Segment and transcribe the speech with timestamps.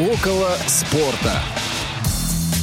[0.00, 1.42] Около спорта.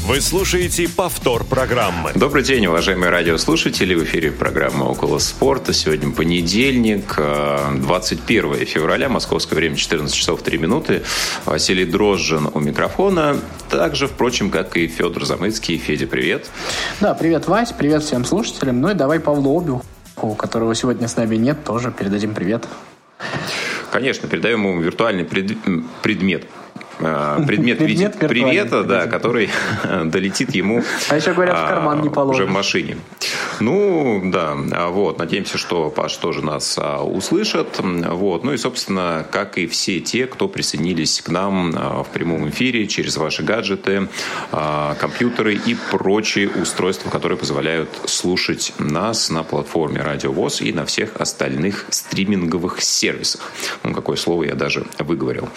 [0.08, 2.12] Вы слушаете повтор программы.
[2.16, 3.94] Добрый день, уважаемые радиослушатели.
[3.94, 5.72] В эфире программа «Около спорта».
[5.72, 11.04] Сегодня понедельник, 21 э, февраля, московское время, 14 часов 3 минуты.
[11.46, 13.38] Василий Дрожжин у микрофона.
[13.70, 15.78] Так же, впрочем, как и Федор Замыцкий.
[15.78, 16.50] Федя, привет.
[17.02, 17.72] Да, привет, Вась.
[17.72, 18.82] Привет всем слушателям.
[18.82, 19.84] Ну и давай Павлу Обю,
[20.20, 22.66] у которого сегодня с нами нет, тоже передадим привет.
[23.92, 25.56] Конечно, передаем ему виртуальный пред...
[26.02, 26.48] предмет
[26.98, 29.50] предмет, предмет в виде привета, да, который
[30.06, 32.42] долетит ему а еще говорят, в карман не положит.
[32.42, 32.98] уже в машине.
[33.60, 37.80] Ну, да, а вот, надеемся, что Паш тоже нас а, услышит.
[37.80, 42.50] Вот, ну и, собственно, как и все те, кто присоединились к нам а, в прямом
[42.50, 44.08] эфире через ваши гаджеты,
[45.00, 51.16] компьютеры и прочие устройства, которые позволяют слушать нас на платформе Радио ВОЗ и на всех
[51.16, 53.52] остальных стриминговых сервисах.
[53.84, 55.50] Ну, какое слово я даже выговорил.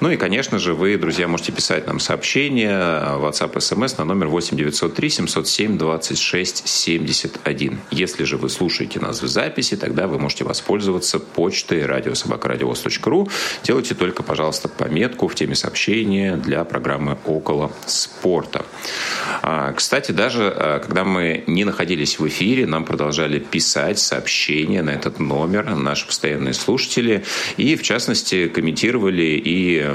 [0.00, 4.56] Ну и, конечно же, вы, друзья, можете писать нам сообщения WhatsApp, SMS на номер 8
[4.56, 7.78] 903 707 26 71.
[7.92, 13.28] Если же вы слушаете нас в записи, тогда вы можете воспользоваться почтой радиособакарадиовоз.ру.
[13.62, 18.66] Делайте только, пожалуйста, пометку в теме сообщения для программы «Около спорта».
[19.42, 24.90] А, кстати, даже а, когда мы не находились в эфире, нам продолжали писать сообщения на
[24.90, 27.24] этот номер наши постоянные слушатели
[27.56, 29.86] и, в частности, комментировали и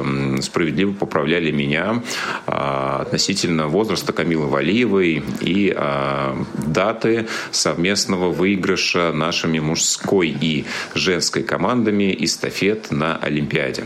[0.42, 2.04] справедливо справедливо поправляли меня
[2.46, 12.16] а, относительно возраста Камилы Валиевой и а, даты совместного выигрыша нашими мужской и женской командами
[12.20, 13.86] эстафет на Олимпиаде.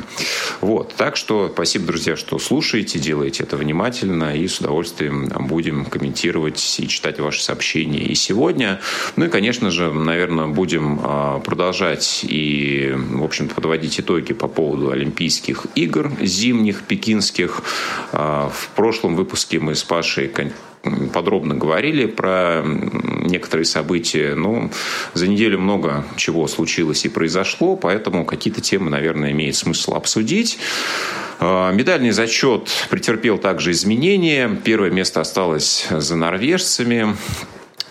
[0.59, 0.93] Вот.
[0.97, 6.87] Так что спасибо, друзья, что слушаете, делаете это внимательно и с удовольствием будем комментировать и
[6.87, 8.81] читать ваши сообщения и сегодня.
[9.15, 14.91] Ну и, конечно же, наверное, будем а, продолжать и, в общем-то, подводить итоги по поводу
[14.91, 17.61] Олимпийских игр зимних пекинских.
[18.11, 20.31] А, в прошлом выпуске мы с Пашей
[21.13, 24.33] подробно говорили про некоторые события.
[24.35, 24.71] Ну,
[25.13, 30.57] за неделю много чего случилось и произошло, поэтому какие-то темы, наверное, имеет смысл обсудить.
[31.39, 34.49] А, медальный зачет претерпел также изменения.
[34.63, 37.15] Первое место осталось за норвежцами.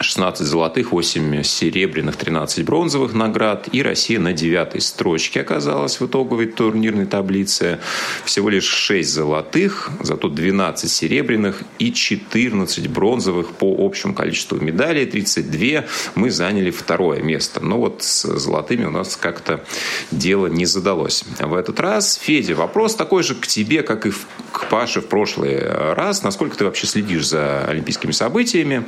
[0.02, 3.68] 16 золотых, 8 серебряных, 13 бронзовых наград.
[3.72, 7.80] И Россия на девятой строчке оказалась в итоговой турнирной таблице.
[8.24, 15.04] Всего лишь 6 золотых, зато 12 серебряных и 14 бронзовых по общему количеству медалей.
[15.04, 15.84] 32
[16.14, 17.60] мы заняли второе место.
[17.60, 19.62] Но вот с золотыми у нас как-то
[20.10, 21.24] дело не задалось.
[21.38, 24.12] В этот раз, Федя, вопрос такой же к тебе, как и
[24.52, 26.22] к Паше в прошлый раз.
[26.22, 28.86] Насколько ты вообще следишь за олимпийскими событиями?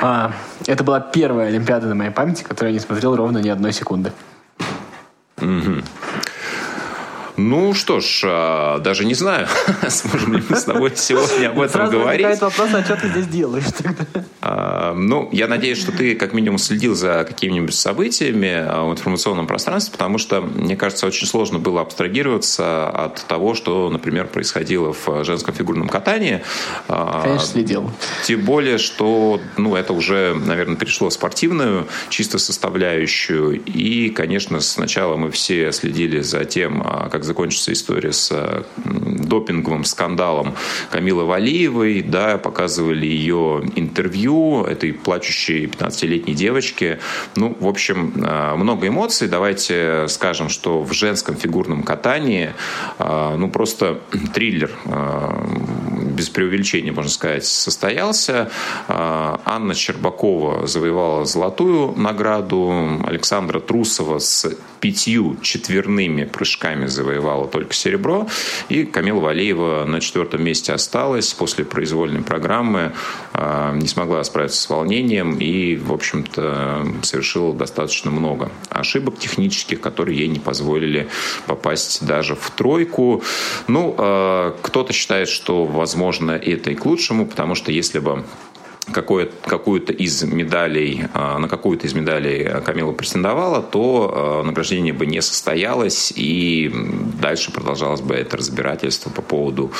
[0.00, 0.32] А,
[0.66, 4.12] это была первая Олимпиада на моей памяти, которую я не смотрел ровно ни одной секунды.
[5.38, 5.82] Угу.
[7.38, 9.46] Ну что ж, а, даже не знаю,
[9.88, 12.26] сможем ли мы с тобой сегодня об этом говорить.
[12.26, 14.24] Сразу вопрос, а что ты здесь делаешь тогда?
[14.40, 19.46] А, ну, я надеюсь, что ты как минимум следил за какими-нибудь событиями а, в информационном
[19.46, 25.24] пространстве, потому что, мне кажется, очень сложно было абстрагироваться от того, что, например, происходило в
[25.24, 26.42] женском фигурном катании.
[26.88, 27.92] Конечно, следил.
[28.24, 33.62] Тем более, что ну, это уже, наверное, перешло в спортивную чисто составляющую.
[33.62, 40.54] И, конечно, сначала мы все следили за тем, как закончится история с э, допинговым скандалом
[40.90, 46.98] Камилы Валиевой, да, показывали ее интервью этой плачущей 15-летней девочки.
[47.36, 49.28] Ну, в общем, э, много эмоций.
[49.28, 52.54] Давайте скажем, что в женском фигурном катании,
[52.98, 54.00] э, ну, просто
[54.34, 54.70] триллер
[56.18, 58.50] без преувеличения, можно сказать, состоялся.
[58.88, 68.26] Анна Щербакова завоевала золотую награду, Александра Трусова с пятью четверными прыжками завоевала только серебро,
[68.68, 72.92] и Камила Валеева на четвертом месте осталась после произвольной программы,
[73.32, 80.18] а, не смогла справиться с волнением и, в общем-то, совершила достаточно много ошибок технических, которые
[80.18, 81.08] ей не позволили
[81.46, 83.22] попасть даже в тройку.
[83.66, 88.24] Ну, а, кто-то считает, что, возможно, это и к лучшему, потому что если бы
[88.92, 95.20] какую-то из медалей, а, на какую-то из медалей Камила претендовала, то а, награждение бы не
[95.20, 96.70] состоялось, и
[97.20, 99.72] дальше продолжалось бы это разбирательство по поводу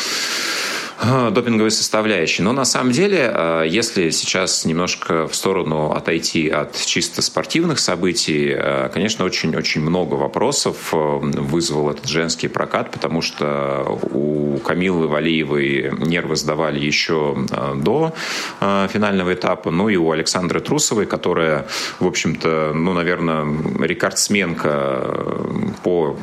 [1.31, 2.43] допинговой составляющей.
[2.43, 8.53] Но на самом деле, э, если сейчас немножко в сторону отойти от чисто спортивных событий,
[8.53, 15.93] э, конечно, очень-очень много вопросов э, вызвал этот женский прокат, потому что у Камилы Валиевой
[15.99, 17.37] нервы сдавали еще
[17.77, 18.13] до
[18.61, 21.67] финального этапа, ну и у Александры Трусовой, которая,
[22.01, 23.47] в общем-то, ну, наверное,
[23.81, 25.05] рекордсменка
[25.83, 26.17] по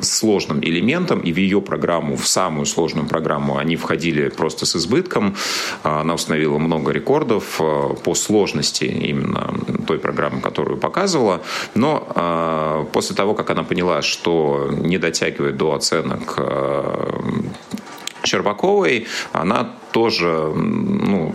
[0.00, 5.36] сложным элементом, и в ее программу, в самую сложную программу они входили просто с избытком.
[5.82, 7.60] Она установила много рекордов
[8.04, 9.54] по сложности именно
[9.86, 11.40] той программы, которую показывала.
[11.74, 16.38] Но после того, как она поняла, что не дотягивает до оценок
[18.24, 21.34] Щербаковой, она тоже ну,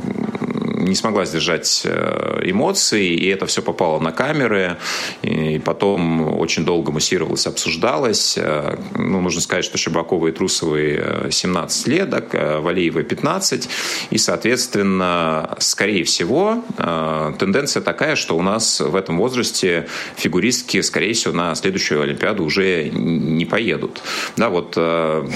[0.88, 4.78] не смогла сдержать э, эмоций, и это все попало на камеры,
[5.22, 8.38] и потом очень долго муссировалось, обсуждалось.
[8.38, 13.70] Э, ну, нужно сказать, что Щербаковой и Трусовой 17 лет, да, Валеевой 15,
[14.10, 21.14] и, соответственно, скорее всего, э, тенденция такая, что у нас в этом возрасте фигуристки, скорее
[21.14, 24.02] всего, на следующую Олимпиаду уже не поедут.
[24.36, 24.78] Да, вот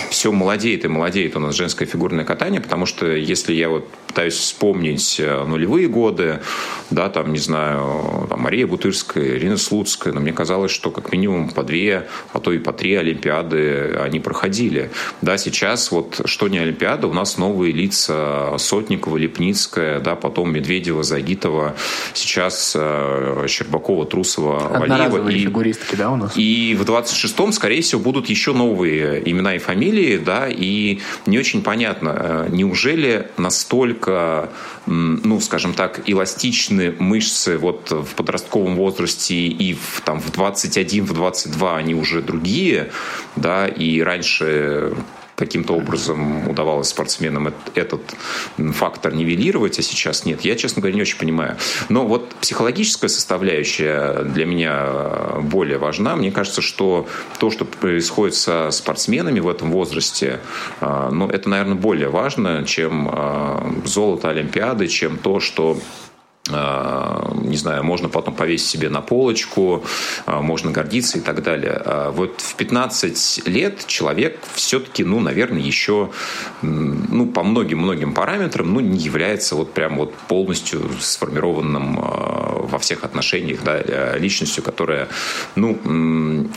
[0.09, 4.33] все молодеет и молодеет у нас женское фигурное катание, потому что если я вот пытаюсь
[4.33, 6.41] вспомнить э, нулевые годы,
[6.89, 11.49] да, там, не знаю, там, Мария Бутырская, Ирина Слуцкая, но мне казалось, что как минимум
[11.49, 14.91] по две, а то и по три Олимпиады они проходили.
[15.21, 21.03] Да, сейчас вот что не Олимпиада, у нас новые лица Сотникова, Лепницкая, да, потом Медведева,
[21.03, 21.75] Загитова,
[22.13, 25.29] сейчас э, Щербакова, Трусова, Валиева.
[25.29, 26.33] И, фигуристки, да, у нас?
[26.35, 31.61] И в 26-м, скорее всего, будут еще новые имена и фамилии, да, и не очень
[31.63, 34.49] понятно, э, неужели настолько
[35.31, 41.13] ну, скажем так, эластичны мышцы вот в подростковом возрасте и в, там, в 21, в
[41.13, 42.91] 22 они уже другие,
[43.37, 44.93] да, и раньше
[45.41, 48.01] каким-то образом удавалось спортсменам этот
[48.73, 50.41] фактор нивелировать, а сейчас нет.
[50.41, 51.57] Я, честно говоря, не очень понимаю.
[51.89, 56.15] Но вот психологическая составляющая для меня более важна.
[56.15, 57.07] Мне кажется, что
[57.39, 60.41] то, что происходит со спортсменами в этом возрасте,
[60.79, 65.79] а, ну, это, наверное, более важно, чем а, золото Олимпиады, чем то, что
[66.47, 69.83] не знаю, можно потом повесить себе на полочку,
[70.25, 71.79] а, можно гордиться и так далее.
[71.85, 76.09] А вот в 15 лет человек все-таки, ну, наверное, еще,
[76.63, 83.59] ну, по многим-многим параметрам, ну, не является вот прям вот полностью сформированным во всех отношениях,
[83.63, 85.09] да, личностью, которая,
[85.55, 85.77] ну,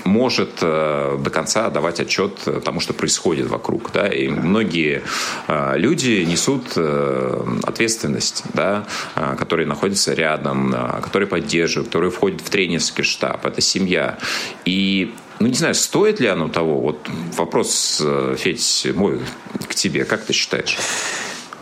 [0.05, 5.03] может до конца давать отчет тому, что происходит вокруг, да, и многие
[5.75, 8.85] люди несут э, ответственность, да,
[9.37, 13.44] которые находятся рядом, а, которые поддерживают, которые входят в тренерский штаб.
[13.44, 14.19] Это семья.
[14.65, 16.81] И ну, не знаю, стоит ли оно того?
[16.81, 19.21] Вот вопрос, э, Федь, мой
[19.69, 20.05] к тебе.
[20.05, 20.79] Как ты считаешь?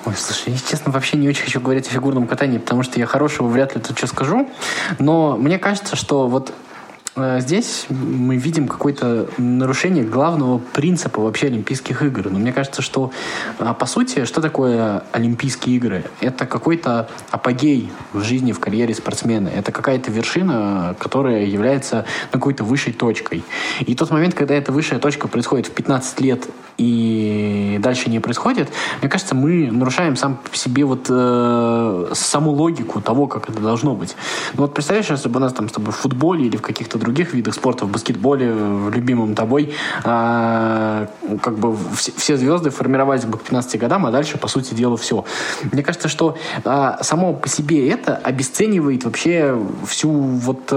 [0.05, 3.07] Ой, слушай, я, честно, вообще не очень хочу говорить о фигурном катании, потому что я
[3.07, 4.51] хорошего вряд ли тут что скажу.
[4.99, 6.72] Но мне кажется, что вот Э,
[7.17, 12.31] здесь мы видим какое-то нарушение главного принципа вообще Олимпийских игр.
[12.31, 13.13] Но мне кажется, что
[13.59, 16.05] а, по сути, что такое Олимпийские игры?
[16.21, 19.49] Это какой-то апогей в жизни, в карьере спортсмена.
[19.49, 23.45] Это какая-то вершина, которая является какой-то высшей точкой.
[23.81, 26.49] И тот момент, когда эта высшая точка происходит в 15 лет
[26.83, 28.69] и дальше не происходит,
[29.01, 33.95] мне кажется, мы нарушаем сам по себе вот э, саму логику того, как это должно
[33.95, 34.17] быть.
[34.55, 36.99] Ну вот представляешь, если бы у нас там с тобой в футболе или в каких-то
[36.99, 39.75] других видах спорта, в баскетболе, в любимом тобой,
[40.05, 41.07] э,
[41.41, 44.97] как бы все, все звезды формировались бы к 15 годам, а дальше, по сути дела,
[44.97, 45.25] все.
[45.71, 49.57] Мне кажется, что э, само по себе это обесценивает вообще
[49.87, 50.73] всю вот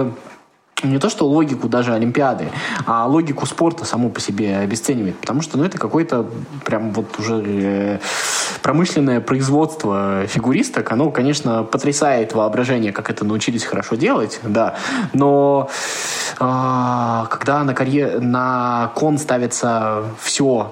[0.86, 2.50] не то что логику даже Олимпиады,
[2.86, 5.18] а логику спорта саму по себе обесценивает.
[5.20, 6.26] Потому что ну, это какое-то
[6.64, 8.00] прям вот уже э,
[8.62, 10.92] промышленное производство фигуристок.
[10.92, 14.75] Оно, конечно, потрясает воображение, как это научились хорошо делать, да.
[15.13, 15.70] Но
[16.39, 18.22] э, когда на, карьер...
[18.22, 20.72] на кон ставится все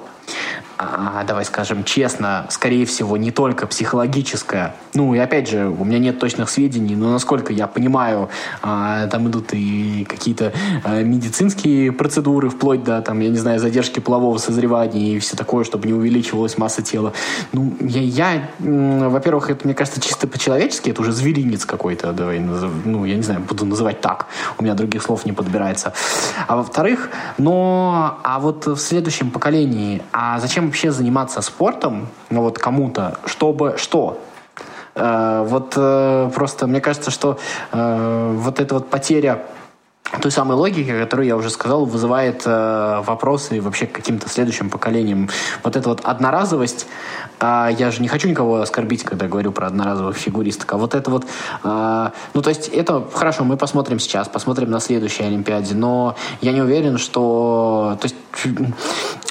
[1.27, 4.75] давай скажем честно, скорее всего, не только психологическая.
[4.93, 8.29] Ну, и опять же, у меня нет точных сведений, но насколько я понимаю,
[8.61, 13.99] а, там идут и какие-то а, медицинские процедуры, вплоть до, там, я не знаю, задержки
[13.99, 17.13] полового созревания и все такое, чтобы не увеличивалась масса тела.
[17.51, 23.05] Ну, я, я во-первых, это, мне кажется, чисто по-человечески, это уже зверинец какой-то, давай, ну,
[23.05, 25.93] я не знаю, буду называть так, у меня других слов не подбирается.
[26.47, 32.57] А во-вторых, но, а вот в следующем поколении, а зачем вообще заниматься спортом, ну вот
[32.57, 34.19] кому-то, чтобы что?
[34.95, 37.37] Э, вот э, просто мне кажется, что
[37.71, 39.43] э, вот эта вот потеря
[40.21, 45.29] той самой логики, которую я уже сказал, вызывает э, вопросы вообще к каким-то следующим поколениям.
[45.63, 46.87] Вот эта вот одноразовость,
[47.39, 51.09] э, я же не хочу никого оскорбить, когда говорю про одноразовых фигуристок, а вот это
[51.09, 51.25] вот,
[51.63, 56.51] э, ну то есть это хорошо, мы посмотрим сейчас, посмотрим на следующей Олимпиаде, но я
[56.51, 58.15] не уверен, что, то есть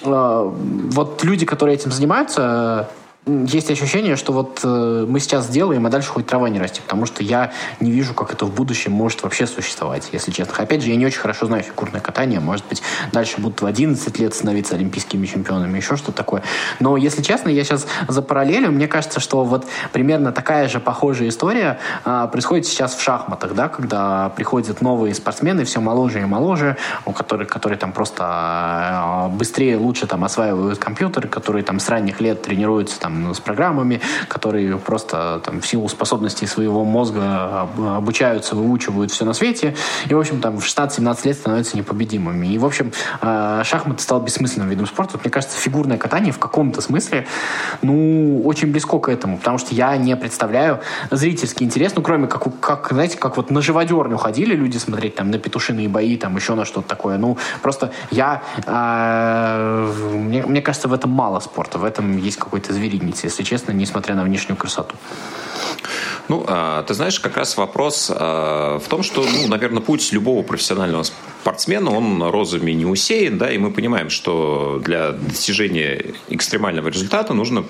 [0.05, 0.53] э,
[0.93, 2.89] вот люди, которые этим занимаются,
[3.27, 7.07] есть ощущение, что вот э, мы сейчас сделаем, а дальше хоть трава не растет, потому
[7.07, 10.55] что я не вижу, как это в будущем может вообще существовать, если честно.
[10.59, 14.19] Опять же, я не очень хорошо знаю фигурное катание, может быть, дальше будут в 11
[14.19, 16.43] лет становиться олимпийскими чемпионами, еще что-то такое.
[16.81, 21.29] Но, если честно, я сейчас за параллелью, мне кажется, что вот примерно такая же похожая
[21.29, 26.77] история а, происходит сейчас в шахматах, да, когда приходят новые спортсмены, все моложе и моложе,
[27.05, 32.21] у которых, которые там просто а, быстрее, лучше там осваивают компьютеры, которые там с ранних
[32.21, 38.55] лет тренируются там там, с программами, которые просто там, в силу способностей своего мозга обучаются,
[38.57, 39.75] выучивают все на свете,
[40.07, 42.47] и, в общем, там в 16-17 лет становятся непобедимыми.
[42.47, 45.19] И, в общем, а, шахматы стал бессмысленным видом спорта.
[45.23, 47.27] Мне кажется, фигурное катание в каком-то смысле,
[47.83, 52.61] ну, очень близко к этому, потому что я не представляю зрительский интерес, ну, кроме как,
[52.61, 56.55] как знаете, как вот на живодерню ходили люди смотреть там на петушиные бои, там еще
[56.55, 57.19] на что-то такое.
[57.19, 62.73] Ну, просто я, э, мне, мне кажется, в этом мало спорта, в этом есть какой-то
[62.73, 64.95] звериный двигается, если честно, несмотря на внешнюю красоту.
[66.29, 70.43] Ну, а, ты знаешь, как раз вопрос а, в том, что, ну, наверное, путь любого
[70.43, 77.35] профессионального спортсмена, он розами не усеян, да, и мы понимаем, что для достижения экстремального результата
[77.35, 77.65] нужно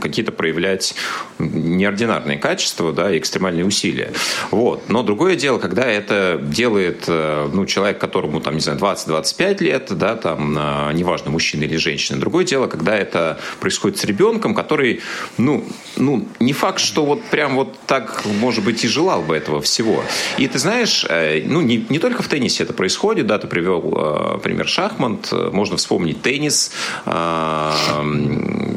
[0.00, 0.94] какие-то проявлять
[1.38, 4.12] неординарные качества, да, и экстремальные усилия.
[4.50, 4.88] Вот.
[4.88, 9.88] Но другое дело, когда это делает э, ну, человек, которому, там, не знаю, 20-25 лет,
[9.96, 12.20] да, там, э, неважно, мужчина или женщина.
[12.20, 15.00] Другое дело, когда это происходит с ребенком, который,
[15.38, 15.64] ну,
[15.96, 20.04] ну, не факт, что вот прям вот так, может быть, и желал бы этого всего.
[20.36, 24.40] И ты знаешь, э, ну, не, не только в теннисе это происходит, да, ты привел
[24.42, 26.72] пример шахмат, можно вспомнить теннис,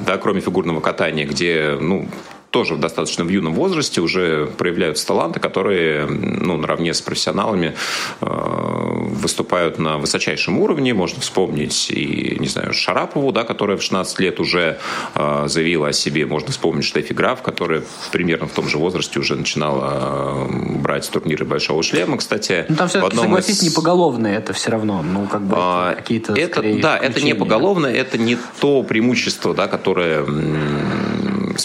[0.05, 2.08] да, кроме фигурного катания, где, ну,
[2.55, 7.75] тоже в достаточно в юном возрасте уже проявляются таланты, которые ну, наравне с профессионалами
[8.21, 10.93] э, выступают на высочайшем уровне.
[10.93, 14.77] Можно вспомнить и, не знаю, Шарапову, да, которая в 16 лет уже
[15.15, 16.25] э, заявила о себе.
[16.25, 17.83] Можно вспомнить Штефи Граф, которая
[18.13, 22.15] примерно в том же возрасте уже начинала э, брать турниры Большого шлема.
[22.15, 23.63] Кстати, ну, там все-таки, согласись, из...
[23.63, 25.03] не поголовные это все равно.
[25.03, 29.67] Ну, как бы а, какие-то это, Да, это не поголовное, это не то преимущество, да,
[29.67, 30.24] которое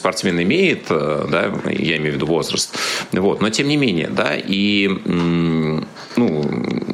[0.00, 2.76] спортсмен имеет, э, да, я имею в виду возраст,
[3.12, 4.88] вот, но тем не менее, да, и
[6.16, 6.45] ну,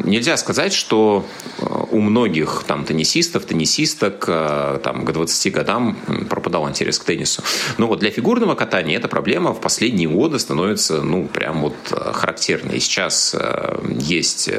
[0.04, 1.24] нельзя сказать, что
[1.58, 5.96] э, у многих там теннисистов, теннисисток э, там к 20 годам
[6.28, 7.42] пропадал интерес к теннису.
[7.78, 12.80] Но вот для фигурного катания эта проблема в последние годы становится, ну, прям вот характерной.
[12.80, 13.34] Сейчас
[13.98, 14.50] есть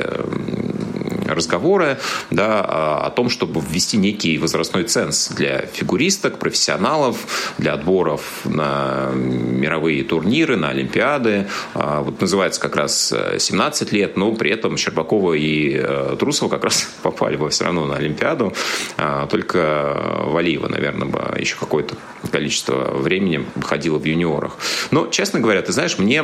[1.28, 1.98] разговоры
[2.32, 10.04] да, о том, чтобы ввести некий возрастной ценз для фигуристок, профессионалов, для отборов на мировые
[10.04, 11.48] турниры, на Олимпиады.
[11.74, 16.50] А, вот называется как раз 17 э, лет, но при этом Щербакова и э, Трусова
[16.50, 18.54] как раз попали бы все равно на Олимпиаду.
[18.98, 21.96] А, только Валиева, наверное, бы еще какое-то
[22.32, 24.58] количество времени ходила в юниорах.
[24.92, 26.24] Но, честно говоря, ты знаешь, мне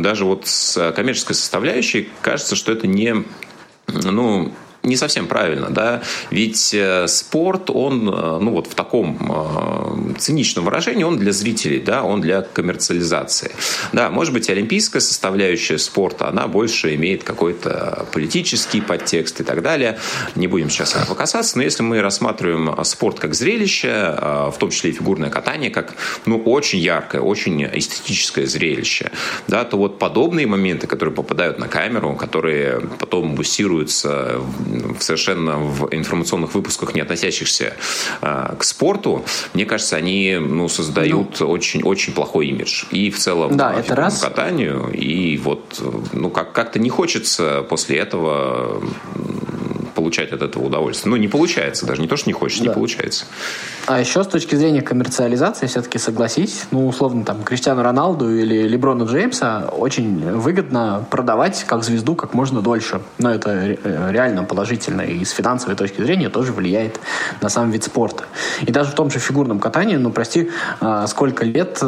[0.00, 3.24] даже вот с коммерческой составляющей кажется, что это не
[3.92, 10.18] ну, не совсем правильно, да, ведь э, спорт, он, э, ну вот в таком э,
[10.18, 13.50] циничном выражении, он для зрителей, да, он для коммерциализации.
[13.92, 19.98] Да, может быть, олимпийская составляющая спорта, она больше имеет какой-то политический подтекст и так далее.
[20.36, 24.90] Не будем сейчас этого касаться, но если мы рассматриваем спорт как зрелище, в том числе
[24.90, 25.94] и фигурное катание, как,
[26.26, 29.10] ну, очень яркое, очень эстетическое зрелище,
[29.48, 34.40] да, то вот подобные моменты, которые попадают на камеру, которые потом бусируются
[35.00, 37.74] совершенно в информационных выпусках, не относящихся
[38.22, 42.84] э, к спорту, мне кажется, они ну, создают очень-очень ну, плохой имидж.
[42.90, 44.20] И в целом да, это раз.
[44.20, 44.90] катанию.
[44.92, 45.82] И вот
[46.12, 48.82] ну, как- как-то не хочется после этого
[49.98, 51.10] получать от этого удовольствие.
[51.10, 52.00] Ну, не получается даже.
[52.00, 52.70] Не то, что не хочется, да.
[52.70, 53.24] не получается.
[53.86, 59.06] А еще с точки зрения коммерциализации, все-таки согласись, ну, условно, там, Криштиану Роналду или Леброну
[59.06, 63.00] Джеймса очень выгодно продавать как звезду как можно дольше.
[63.18, 67.00] Но это э, реально положительно и с финансовой точки зрения тоже влияет
[67.40, 68.22] на сам вид спорта.
[68.62, 70.50] И даже в том же фигурном катании, ну, прости,
[70.80, 71.82] а, сколько лет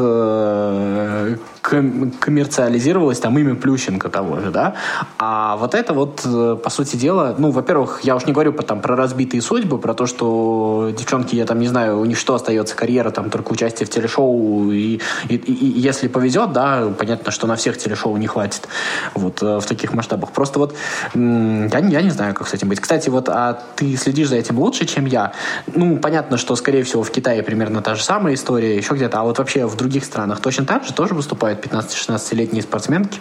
[1.73, 4.75] э, коммерциализировалось там имя Плющенко того же, да?
[5.19, 8.81] А вот это вот, э, по сути дела, ну, во-первых, я уж не говорю там,
[8.81, 12.77] про разбитые судьбы, про то, что девчонки, я там не знаю, у них что остается,
[12.77, 17.57] карьера, там только участие в телешоу, и, и, и если повезет, да, понятно, что на
[17.57, 18.69] всех телешоу не хватит
[19.15, 20.31] вот э, в таких масштабах.
[20.33, 20.75] Просто вот
[21.15, 22.81] я, я не знаю, как с этим быть.
[22.81, 25.33] Кстати, вот, а ты следишь за этим лучше, чем я?
[25.75, 29.25] Ну, понятно, что, скорее всего, в Китае примерно та же самая история, еще где-то, а
[29.25, 33.19] вот вообще в других странах точно так же тоже выступают 15-16-летние спортсменки?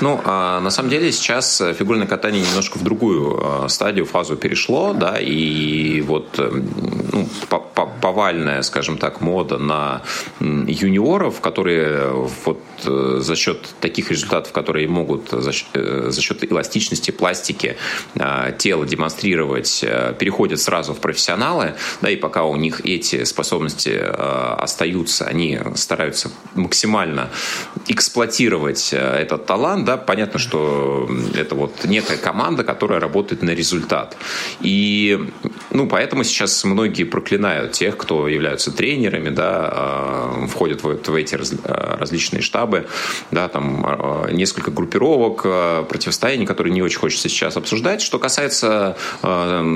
[0.00, 4.94] Ну, а, на самом деле сейчас фигурное катание немножко в другую а, стадию, фазу перешло,
[4.94, 6.68] да, и вот эм,
[7.12, 10.02] ну, по, по, повальная, скажем так, мода на
[10.40, 12.10] юниоров, которые
[12.44, 17.76] вот за счет таких результатов, которые могут за счет, э, за счет эластичности, пластики
[18.58, 19.84] тела демонстрировать,
[20.18, 27.30] переходят сразу в профессионалы, да, и пока у них эти способности остаются, они стараются максимально
[27.88, 34.16] эксплуатировать этот талант, да, понятно, что это вот некая команда, которая работает на результат.
[34.60, 35.18] И,
[35.70, 41.34] ну, поэтому сейчас многие проклинают тех, кто являются тренерами, да, а, входят в, в эти
[41.34, 42.71] раз, а, различные штабы,
[43.30, 45.42] да, там а, несколько группировок,
[45.88, 48.00] противостояний, которые не очень хочется сейчас обсуждать.
[48.02, 48.96] Что касается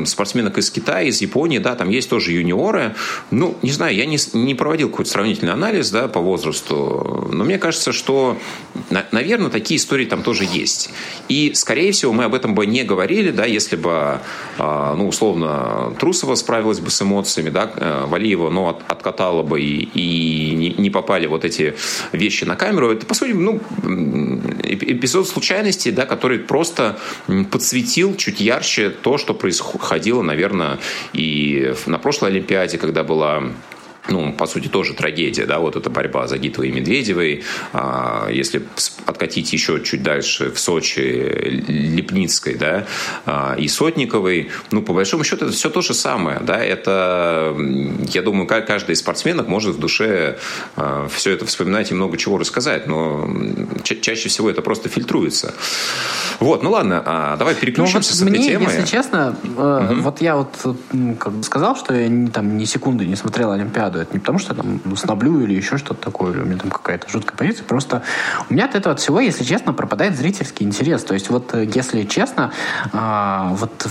[0.06, 2.94] спортсменок из Китая, из Японии, да, там есть тоже юниоры.
[3.30, 7.58] Ну, не знаю, я не, не проводил какой-то сравнительный анализ, да, по возрасту, но мне
[7.58, 8.36] кажется, что,
[9.10, 10.90] наверное, такие истории там тоже есть.
[11.28, 14.20] И, скорее всего, мы об этом бы не говорили, да, если бы,
[14.58, 19.88] ну, условно, Трусова справилась бы с эмоциями, да, э, Валиева, ну, от, откатала бы и,
[19.94, 21.74] и не попали вот эти
[22.12, 22.85] вещи на камеру.
[22.92, 23.60] Это, по сути, ну,
[24.62, 26.98] эпизод случайности, да, который просто
[27.50, 30.78] подсветил чуть ярче то, что происходило, наверное,
[31.12, 33.42] и на прошлой Олимпиаде, когда была
[34.08, 37.42] ну, по сути, тоже трагедия, да, вот эта борьба за Гитовой и Медведевой.
[37.72, 38.62] А, если
[39.04, 41.00] откатить еще чуть дальше в Сочи
[41.68, 42.86] Лепницкой, да,
[43.25, 47.56] а, и Сотниковой, ну, по большому счету, это все то же самое, да, это,
[48.12, 50.38] я думаю, каждый из спортсменов может в душе
[50.76, 53.28] а, все это вспоминать и много чего рассказать, но
[53.82, 55.54] ча- чаще всего это просто фильтруется.
[56.40, 58.64] Вот, ну ладно, давай переключимся ну, вот с этой мне, темы.
[58.64, 60.02] если честно, угу.
[60.02, 60.54] вот я вот
[61.18, 64.54] как бы сказал, что я там ни секунды не смотрел Олимпиаду, Это не потому, что
[64.54, 67.64] там сноблю или еще что-то такое, или у меня там какая-то жуткая позиция.
[67.64, 68.02] Просто
[68.48, 71.04] у меня от этого всего, если честно, пропадает зрительский интерес.
[71.04, 72.52] То есть вот, э, если честно,
[72.92, 73.86] а, вот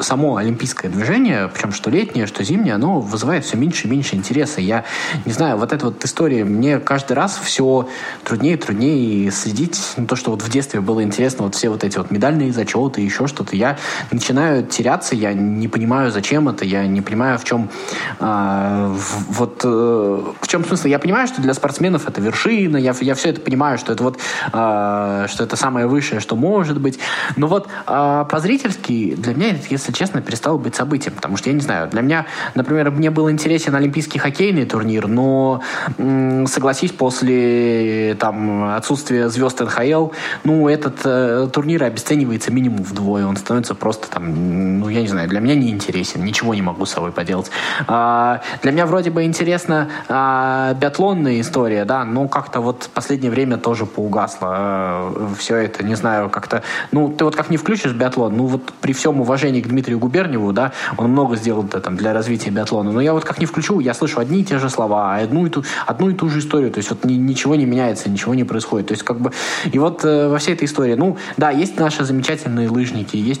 [0.00, 4.60] само олимпийское движение, причем что летнее, что зимнее, оно вызывает все меньше и меньше интереса.
[4.60, 4.84] Я
[5.24, 7.88] не знаю, вот эта вот история, мне каждый раз все
[8.24, 9.80] труднее и труднее следить.
[9.96, 13.00] Ну, то, что вот в детстве было интересно, вот все вот эти вот медальные зачеты,
[13.00, 13.78] еще что-то, я
[14.10, 17.70] начинаю теряться, я не понимаю, зачем это, я не понимаю, в чем
[18.18, 18.94] а,
[19.28, 20.88] вот вот э, в чем смысл?
[20.88, 24.18] Я понимаю, что для спортсменов это вершина, я, я все это понимаю, что это вот
[24.52, 26.98] э, что это самое высшее, что может быть.
[27.36, 31.54] Но вот э, по-зрительски для меня это, если честно, перестало быть событием, потому что я
[31.54, 35.62] не знаю, для меня, например, мне был интересен олимпийский хоккейный турнир, но
[35.98, 40.08] м, согласись, после там отсутствия звезд НХЛ,
[40.44, 45.28] ну этот э, турнир обесценивается минимум вдвое, он становится просто там, ну я не знаю,
[45.28, 47.50] для меня не интересен, ничего не могу с собой поделать.
[47.86, 52.90] А, для меня вроде бы интересно интересно а, биатлонная история, да, но как-то вот в
[52.90, 57.56] последнее время тоже поугасло э, все это, не знаю, как-то, ну, ты вот как не
[57.56, 61.96] включишь биатлон, ну, вот при всем уважении к Дмитрию Губерниеву, да, он много сделал там
[61.96, 64.68] для развития биатлона, но я вот как не включу, я слышу одни и те же
[64.68, 67.64] слова, одну и ту, одну и ту же историю, то есть вот ни, ничего не
[67.64, 69.32] меняется, ничего не происходит, то есть как бы,
[69.72, 73.40] и вот э, во всей этой истории, ну, да, есть наши замечательные лыжники, есть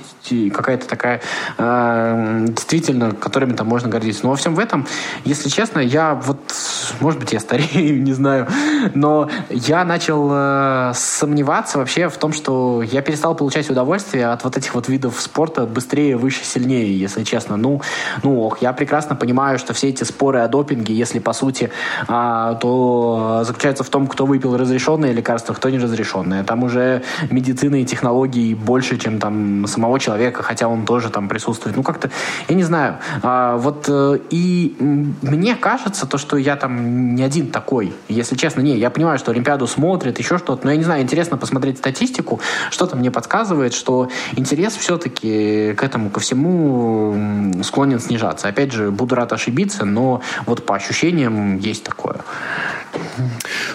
[0.50, 1.20] какая-то такая,
[1.58, 4.86] э, действительно, которыми там можно гордиться, но во всем в этом,
[5.26, 6.38] если честно, я вот,
[7.00, 8.46] может быть, я старею, не знаю,
[8.94, 14.56] но я начал э, сомневаться вообще в том, что я перестал получать удовольствие от вот
[14.56, 17.56] этих вот видов спорта быстрее, выше, сильнее, если честно.
[17.56, 17.82] Ну,
[18.22, 21.70] ну ох, я прекрасно понимаю, что все эти споры о допинге, если по сути,
[22.06, 26.44] а, то заключаются в том, кто выпил разрешенное лекарство, кто не разрешенное.
[26.44, 31.76] Там уже медицины и технологий больше, чем там самого человека, хотя он тоже там присутствует.
[31.76, 32.10] Ну, как-то,
[32.48, 32.98] я не знаю.
[33.22, 37.92] А, вот э, и мне кажется, кажется, то, что я там не один такой.
[38.08, 41.36] Если честно, не, я понимаю, что Олимпиаду смотрят, еще что-то, но я не знаю, интересно
[41.36, 48.48] посмотреть статистику, что-то мне подсказывает, что интерес все-таки к этому, ко всему склонен снижаться.
[48.48, 52.16] Опять же, буду рад ошибиться, но вот по ощущениям есть такое.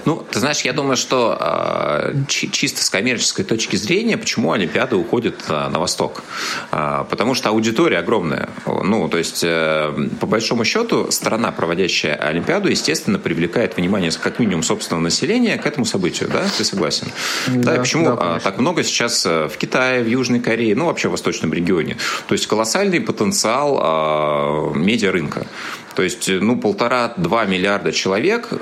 [0.05, 5.43] Ну, ты знаешь, я думаю, что э, чисто с коммерческой точки зрения, почему Олимпиада уходит
[5.47, 6.23] э, на восток?
[6.71, 8.49] Э, потому что аудитория огромная.
[8.65, 14.63] Ну, то есть, э, по большому счету, страна, проводящая Олимпиаду, естественно, привлекает внимание как минимум
[14.63, 16.43] собственного населения к этому событию, да?
[16.57, 17.07] Ты согласен?
[17.47, 21.11] Да, да почему да, так много сейчас в Китае, в Южной Корее, ну, вообще в
[21.11, 21.97] восточном регионе?
[22.27, 25.47] То есть, колоссальный потенциал э, медиарынка.
[25.95, 28.55] То есть, ну, полтора-два миллиарда человек, э,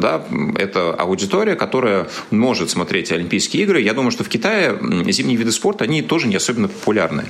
[0.00, 0.22] да,
[0.58, 3.80] это аудитория, которая может смотреть Олимпийские игры.
[3.80, 7.24] Я думаю, что в Китае зимние виды спорта, они тоже не особенно популярны.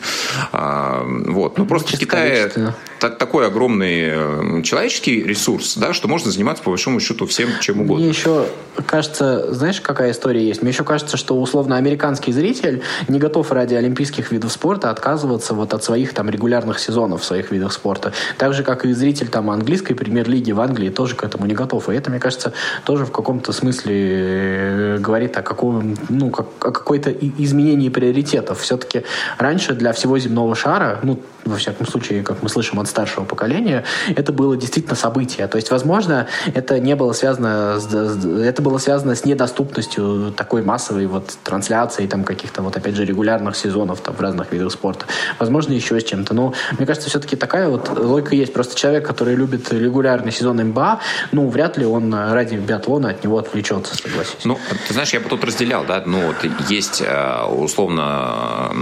[0.53, 1.59] А, вот.
[1.59, 2.51] Ну, просто в Китае...
[2.99, 7.81] так, такой огромный э, человеческий ресурс, да, что можно заниматься по большому счету всем чем
[7.81, 8.05] угодно.
[8.05, 8.47] Мне еще
[8.87, 10.63] кажется, знаешь, какая история есть?
[10.63, 15.75] Мне еще кажется, что условно американский зритель не готов ради олимпийских видов спорта отказываться вот
[15.75, 18.13] от своих там регулярных сезонов в своих видах спорта.
[18.37, 21.89] Так же, как и зритель там английской премьер-лиги в Англии тоже к этому не готов.
[21.89, 22.53] И это, мне кажется,
[22.85, 28.61] тоже в каком-то смысле э, говорит о каком, ну, как, о какой-то изменении приоритетов.
[28.61, 29.05] Все-таки
[29.39, 33.85] раньше для всего земного шара, ну, во всяком случае, как мы слышим от старшего поколения,
[34.15, 35.47] это было действительно событие.
[35.47, 41.07] То есть, возможно, это не было связано с, это было связано с недоступностью такой массовой
[41.07, 45.07] вот трансляции там каких-то вот опять же регулярных сезонов там в разных видах спорта.
[45.39, 46.35] Возможно, еще с чем-то.
[46.35, 48.53] Но мне кажется, все-таки такая вот логика есть.
[48.53, 51.01] Просто человек, который любит регулярный сезон МБА,
[51.33, 54.45] ну, вряд ли он ради биатлона от него отвлечется, согласись.
[54.45, 56.37] Ну, ты знаешь, я бы тут разделял, да, ну, вот
[56.69, 58.73] есть э, условно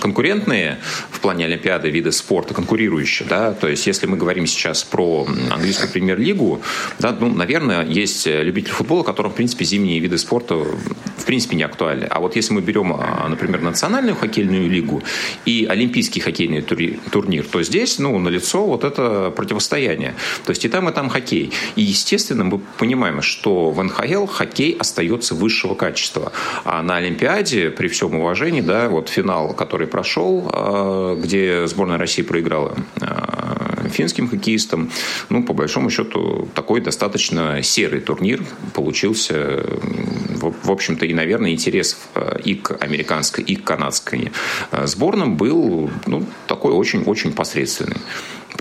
[0.00, 0.78] конкурентные
[1.10, 5.90] в плане Олимпиады виды спорта, конкурирующие, да, то есть если мы говорим сейчас про английскую
[5.90, 6.60] премьер-лигу,
[6.98, 10.56] да, ну, наверное, есть любители футбола, которым, в принципе, зимние виды спорта
[11.22, 12.04] в принципе не актуальны.
[12.04, 15.02] А вот если мы берем, а, например, национальную хоккейную лигу
[15.44, 20.14] и олимпийский хоккейный турнир, то здесь, ну, налицо вот это противостояние.
[20.44, 21.52] То есть и там, и там хоккей.
[21.76, 26.32] И, естественно, мы понимаем, что в НХЛ хоккей остается высшего качества.
[26.64, 32.22] А на Олимпиаде, при всем уважении, да, вот финал, который прошел, а, где сборная России
[32.22, 34.90] проиграла а, финским хоккеистам,
[35.28, 38.42] ну, по большому счету, такой достаточно серый турнир
[38.74, 39.64] получился.
[40.64, 44.32] В общем-то, и, наверное, интерес а, и к американской, и к канадской
[44.84, 47.96] сборным был ну, такой очень-очень посредственный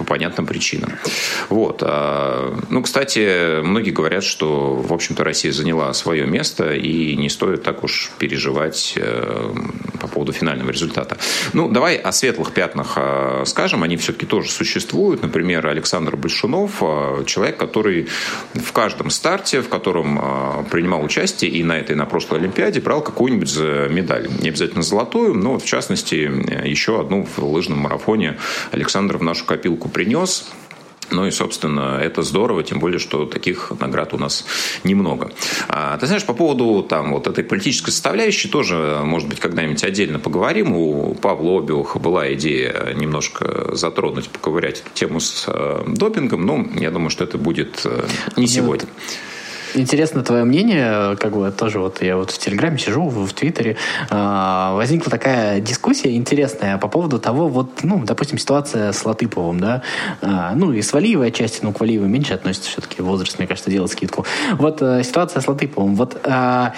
[0.01, 0.93] по понятным причинам.
[1.49, 1.83] Вот.
[1.85, 7.63] А, ну, кстати, многие говорят, что, в общем-то, Россия заняла свое место, и не стоит
[7.63, 9.53] так уж переживать э,
[9.99, 11.17] по поводу финального результата.
[11.53, 13.83] Ну, давай о светлых пятнах а, скажем.
[13.83, 15.21] Они все-таки тоже существуют.
[15.21, 18.07] Например, Александр Большунов, а, человек, который
[18.55, 23.01] в каждом старте, в котором принимал участие и на этой, и на прошлой Олимпиаде, брал
[23.01, 23.55] какую-нибудь
[23.89, 24.27] медаль.
[24.39, 26.31] Не обязательно золотую, но, в частности,
[26.67, 28.37] еще одну в лыжном марафоне
[28.71, 30.45] Александр в нашу копилку принес.
[31.11, 34.45] Ну и, собственно, это здорово, тем более, что таких наград у нас
[34.85, 35.31] немного.
[35.67, 40.19] А, ты знаешь, по поводу там, вот этой политической составляющей тоже, может быть, когда-нибудь отдельно
[40.19, 40.73] поговорим.
[40.75, 46.91] У Павла Обиуха была идея немножко затронуть, поковырять эту тему с э, допингом, но я
[46.91, 48.87] думаю, что это будет э, не сегодня.
[48.87, 49.17] Вот
[49.73, 53.77] Интересно твое мнение, как бы тоже вот я вот в Телеграме сижу, в, Твиттере,
[54.09, 59.81] э, возникла такая дискуссия интересная по поводу того, вот, ну, допустим, ситуация с Латыповым, да,
[60.21, 63.71] э, ну, и с Валиевой отчасти, ну, к Валиевой меньше относится все-таки возраст, мне кажется,
[63.71, 64.25] делать скидку.
[64.53, 66.71] Вот э, ситуация с Латыповым, вот э,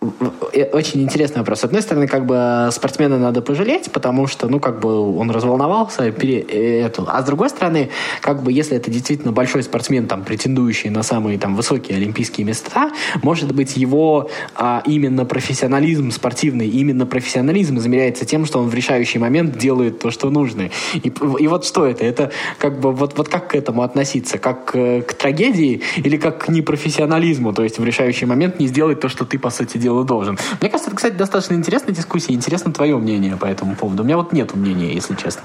[0.00, 1.60] очень интересный вопрос.
[1.60, 6.10] С одной стороны, как бы спортсмена надо пожалеть, потому что, ну, как бы он разволновался,
[6.12, 7.04] пере, э, эту.
[7.08, 11.38] а с другой стороны, как бы, если это действительно большой спортсмен, там, претендующий на самые
[11.38, 12.90] там высокие олимпийские места,
[13.22, 19.18] может быть, его а, именно профессионализм спортивный, именно профессионализм измеряется тем, что он в решающий
[19.18, 20.70] момент делает то, что нужно.
[20.94, 22.04] И, и вот что это?
[22.04, 24.38] Это как бы, вот, вот как к этому относиться?
[24.38, 27.52] Как э, к трагедии или как к непрофессионализму?
[27.52, 30.38] То есть в решающий момент не сделать то, что ты, по сути, делаешь дело должен.
[30.60, 32.34] Мне кажется, это, кстати, достаточно интересная дискуссия.
[32.34, 34.02] Интересно твое мнение по этому поводу.
[34.02, 35.42] У меня вот нет мнения, если честно.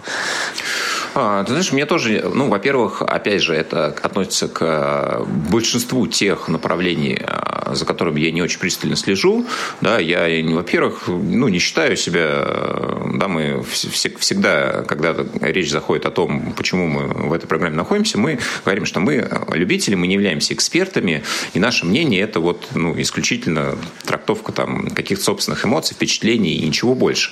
[1.15, 6.47] А, ты знаешь, мне тоже, ну, во-первых, опять же, это относится к э, большинству тех
[6.47, 9.45] направлений, э, за которыми я не очень пристально слежу.
[9.81, 16.11] Да, я, во-первых, ну, не считаю себя, э, да, мы всегда, когда речь заходит о
[16.11, 20.55] том, почему мы в этой программе находимся, мы говорим, что мы любители, мы не являемся
[20.55, 21.23] экспертами,
[21.53, 26.95] и наше мнение это вот, ну, исключительно трактовка там каких-то собственных эмоций, впечатлений и ничего
[26.95, 27.31] больше.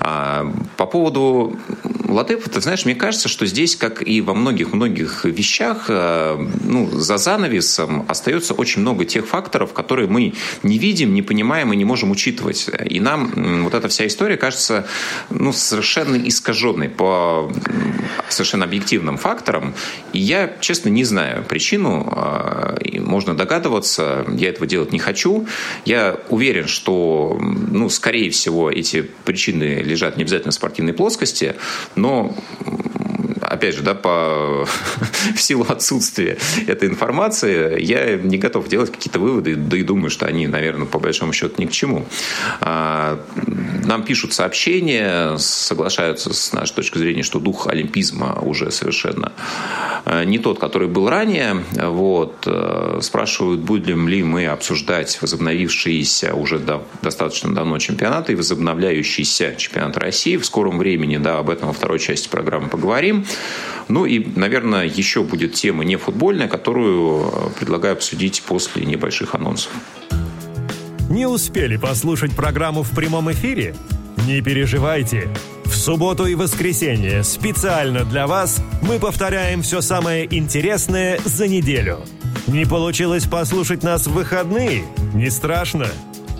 [0.00, 1.58] А, по поводу
[2.08, 6.88] Латыпа, ты знаешь, мне кажется, кажется, что здесь, как и во многих-многих вещах, э, ну,
[6.92, 11.84] за занавесом остается очень много тех факторов, которые мы не видим, не понимаем и не
[11.84, 12.70] можем учитывать.
[12.88, 14.86] И нам вот эта вся история кажется
[15.30, 17.50] ну, совершенно искаженной по
[18.28, 19.74] совершенно объективным факторам.
[20.12, 22.06] И я, честно, не знаю причину.
[22.14, 25.48] Э, можно догадываться, я этого делать не хочу.
[25.84, 31.56] Я уверен, что, ну, скорее всего, эти причины лежат не обязательно в спортивной плоскости,
[31.96, 32.36] но
[33.48, 34.66] опять же, да, по,
[35.34, 40.26] в силу отсутствия этой информации, я не готов делать какие-то выводы, да и думаю, что
[40.26, 42.06] они, наверное, по большому счету ни к чему.
[42.60, 43.20] А,
[43.84, 49.32] нам пишут сообщения, соглашаются с нашей точки зрения, что дух олимпизма уже совершенно
[50.04, 51.64] а, не тот, который был ранее.
[51.72, 52.44] Вот.
[52.46, 56.60] А, спрашивают, будем ли мы обсуждать возобновившиеся уже
[57.02, 61.16] достаточно давно чемпионаты и возобновляющийся чемпионат России в скором времени.
[61.16, 63.24] Да, об этом во второй части программы поговорим.
[63.88, 69.72] Ну и, наверное, еще будет тема не футбольная, которую предлагаю обсудить после небольших анонсов.
[71.08, 73.74] Не успели послушать программу в прямом эфире?
[74.26, 75.28] Не переживайте.
[75.64, 82.00] В субботу и воскресенье специально для вас мы повторяем все самое интересное за неделю.
[82.46, 84.84] Не получилось послушать нас в выходные?
[85.14, 85.86] Не страшно.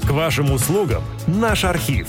[0.06, 2.08] К вашим услугам наш архив.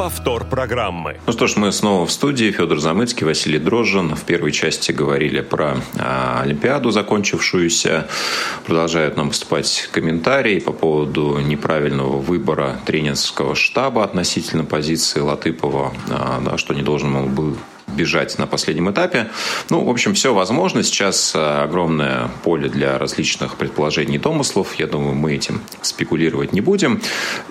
[0.00, 1.18] Повтор программы.
[1.26, 2.50] Ну что ж, мы снова в студии.
[2.50, 4.16] Федор Замыцкий, Василий Дрожжин.
[4.16, 8.08] В первой части говорили про а, Олимпиаду, закончившуюся.
[8.64, 16.56] Продолжают нам поступать комментарии по поводу неправильного выбора тренерского штаба относительно позиции Латыпова, а, да,
[16.56, 17.58] что не должен был
[18.00, 19.28] бежать на последнем этапе.
[19.68, 20.82] Ну, в общем, все возможно.
[20.82, 24.74] Сейчас э, огромное поле для различных предположений и домыслов.
[24.78, 27.02] Я думаю, мы этим спекулировать не будем.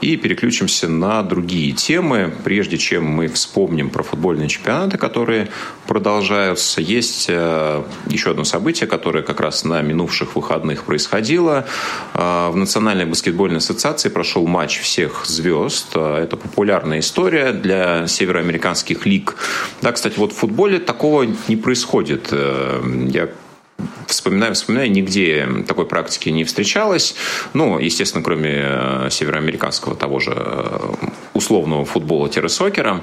[0.01, 2.33] И переключимся на другие темы.
[2.43, 5.49] Прежде чем мы вспомним про футбольные чемпионаты, которые
[5.85, 11.67] продолжаются, есть э, еще одно событие, которое как раз на минувших выходных происходило.
[12.15, 15.95] Э, в Национальной баскетбольной ассоциации прошел матч всех звезд.
[15.95, 19.35] Это популярная история для североамериканских лиг.
[19.83, 22.29] Да, кстати, вот футболе такого не происходит.
[22.31, 23.29] Э, я
[24.07, 27.15] вспоминаю, вспоминаю, нигде такой практики не встречалось.
[27.53, 30.93] Ну, естественно, кроме э, североамериканского того же э,
[31.33, 33.01] условного футбола-сокера.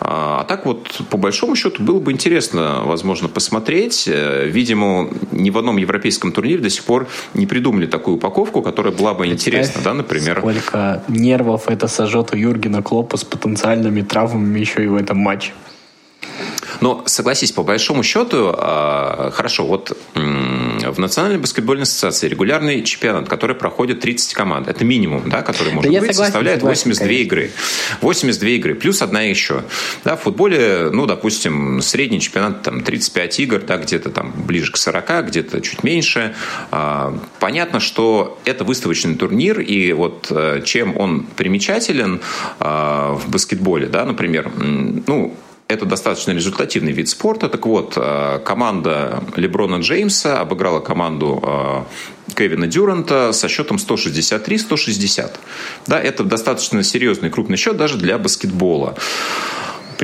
[0.00, 4.06] А, а так вот, по большому счету, было бы интересно, возможно, посмотреть.
[4.06, 9.14] Видимо, ни в одном европейском турнире до сих пор не придумали такую упаковку, которая была
[9.14, 10.38] бы интересна, да, например.
[10.38, 15.52] Сколько нервов это сожжет у Юргена Клопа с потенциальными травмами еще и в этом матче.
[16.80, 23.56] Но согласись, по большому счету, а, хорошо, вот в Национальной баскетбольной ассоциации регулярный чемпионат, который
[23.56, 27.24] проходит 30 команд, это минимум, да, который может да быть, согласен, составляет согласен, 82 конечно.
[27.24, 27.50] игры.
[28.00, 29.64] 82 игры, плюс одна еще.
[30.04, 34.76] Да, в футболе, ну, допустим, средний чемпионат там 35 игр, да, где-то там ближе к
[34.76, 36.34] 40, где-то чуть меньше.
[36.70, 42.20] А, понятно, что это выставочный турнир, и вот э, чем он примечателен
[42.58, 45.36] а, в баскетболе, да, например, ну,
[45.74, 47.48] это достаточно результативный вид спорта.
[47.48, 55.30] Так вот, э, команда Леброна Джеймса обыграла команду э, Кевина Дюранта со счетом 163-160.
[55.86, 58.96] Да, это достаточно серьезный крупный счет даже для баскетбола.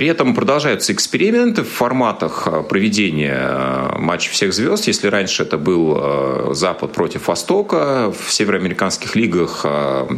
[0.00, 4.86] При этом продолжаются эксперименты в форматах э, проведения э, матча всех звезд.
[4.86, 9.66] Если раньше это был э, Запад против Востока, в североамериканских лигах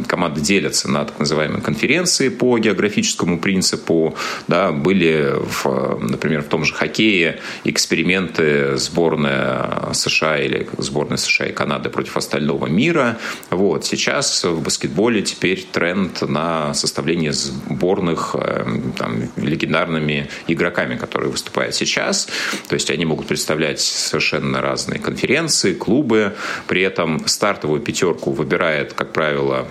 [0.07, 4.15] команды делятся на так называемые конференции по географическому принципу.
[4.47, 11.51] Да, были, в, например, в том же хоккее эксперименты сборная США или сборная США и
[11.51, 13.17] Канады против остального мира.
[13.49, 13.83] Вот.
[13.85, 18.37] Сейчас в баскетболе теперь тренд на составление сборных
[18.97, 19.23] там,
[19.73, 22.27] легендарными игроками, которые выступают сейчас.
[22.67, 26.33] То есть они могут представлять совершенно разные конференции, клубы.
[26.67, 29.67] При этом стартовую пятерку выбирает, как правило,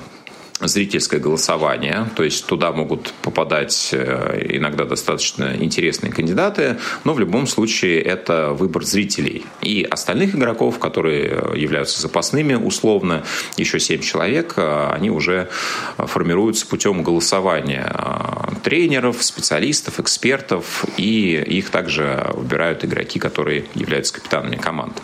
[0.69, 7.47] зрительское голосование, то есть туда могут попадать э, иногда достаточно интересные кандидаты, но в любом
[7.47, 9.45] случае это выбор зрителей.
[9.61, 13.25] И остальных игроков, которые являются запасными условно,
[13.57, 15.49] еще семь человек, э, они уже
[15.99, 24.57] формируются путем голосования э, тренеров, специалистов, экспертов, и их также выбирают игроки, которые являются капитанами
[24.57, 25.01] команд.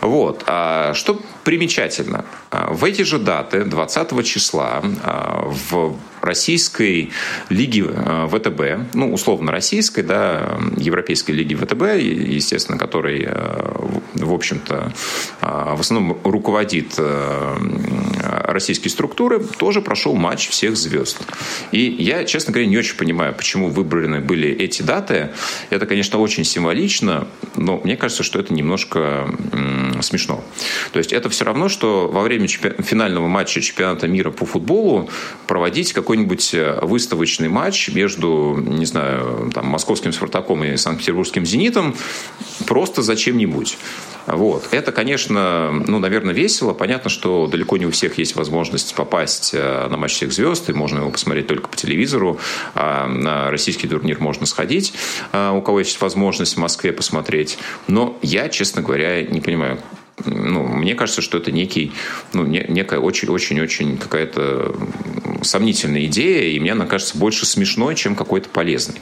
[0.00, 0.44] Вот.
[0.46, 7.10] А что примечательно, в эти же даты, 20 числа, в российской
[7.48, 14.92] лиге э, ВТБ, ну, условно российской, да, европейской лиги ВТБ, естественно, которой, э, в общем-то,
[15.40, 16.98] э, в основном руководит
[18.22, 21.18] российские структуры, тоже прошел матч всех звезд.
[21.72, 25.30] И я, честно говоря, не очень понимаю, почему выбраны были эти даты.
[25.70, 29.28] Это, конечно, очень символично, но мне кажется, что это немножко
[30.00, 30.44] смешно.
[30.92, 35.08] То есть это все равно, что во время финального матча чемпионата мира по футболу
[35.46, 41.94] проводить какой-нибудь э, выставочный матч между, не знаю, там, московским «Спартаком» и санкт-петербургским «Зенитом»
[42.66, 43.78] просто зачем-нибудь.
[44.26, 44.68] Вот.
[44.72, 46.74] Это, конечно, ну, наверное, весело.
[46.74, 50.74] Понятно, что далеко не у всех есть возможность попасть э, на матч всех звезд, и
[50.74, 52.38] можно его посмотреть только по телевизору.
[52.74, 54.92] А на российский турнир можно сходить,
[55.32, 57.56] э, у кого есть возможность в Москве посмотреть.
[57.88, 59.78] Но я, честно говоря, не понимаю,
[60.26, 61.92] ну, мне кажется, что это некий,
[62.32, 64.74] ну, некая очень-очень-очень какая-то
[65.42, 69.00] сомнительная идея, и мне она кажется больше смешной, чем какой-то полезной.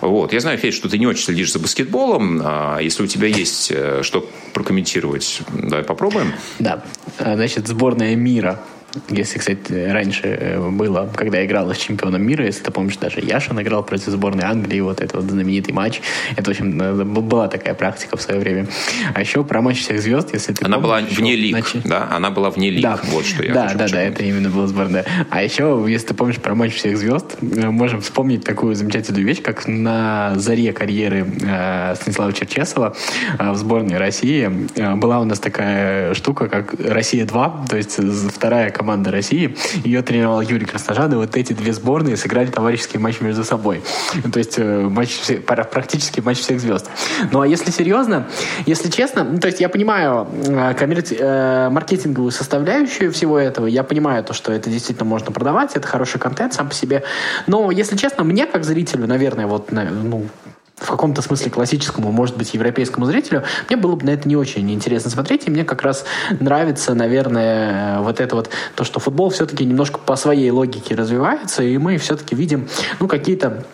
[0.00, 0.32] Вот.
[0.32, 2.40] Я знаю, Федь, что ты не очень следишь за баскетболом.
[2.44, 6.32] А если у тебя есть что прокомментировать, давай попробуем.
[6.58, 6.84] Да.
[7.18, 8.60] Значит, сборная мира
[9.08, 13.60] если, кстати, раньше э, было, когда играла с чемпионом мира, если ты помнишь, даже Яшин
[13.60, 16.00] играл против сборной Англии, вот этот вот знаменитый матч.
[16.36, 18.66] Это, в общем, э, была такая практика в свое время.
[19.14, 21.82] А еще про матч всех звезд, если ты Она помнишь, была вне лиг, значит...
[21.84, 22.08] да?
[22.10, 22.98] Она была вне лиг, да.
[23.04, 25.04] вот что я Да, да, да, это именно была сборная.
[25.30, 29.66] А еще, если ты помнишь про матч всех звезд, можем вспомнить такую замечательную вещь, как
[29.66, 32.94] на заре карьеры э, Станислава Черчесова
[33.38, 37.98] э, в сборной России э, была у нас такая штука, как «Россия-2», то есть
[38.32, 39.56] вторая команда команда России.
[39.82, 43.82] Ее тренировал Юрий Красножан, и вот эти две сборные сыграли товарищеский матч между собой.
[44.30, 46.90] То есть э, матч, практически матч всех звезд.
[47.32, 48.26] Ну а если серьезно,
[48.66, 51.16] если честно, ну, то есть я понимаю э, коммерци...
[51.18, 56.20] Э, маркетинговую составляющую всего этого, я понимаю то, что это действительно можно продавать, это хороший
[56.20, 57.02] контент сам по себе,
[57.46, 60.26] но если честно, мне как зрителю, наверное, вот ну,
[60.76, 64.70] в каком-то смысле классическому, может быть, европейскому зрителю, мне было бы на это не очень
[64.72, 66.04] интересно смотреть, и мне как раз
[66.40, 71.78] нравится, наверное, вот это вот, то, что футбол все-таки немножко по своей логике развивается, и
[71.78, 73.64] мы все-таки видим, ну, какие-то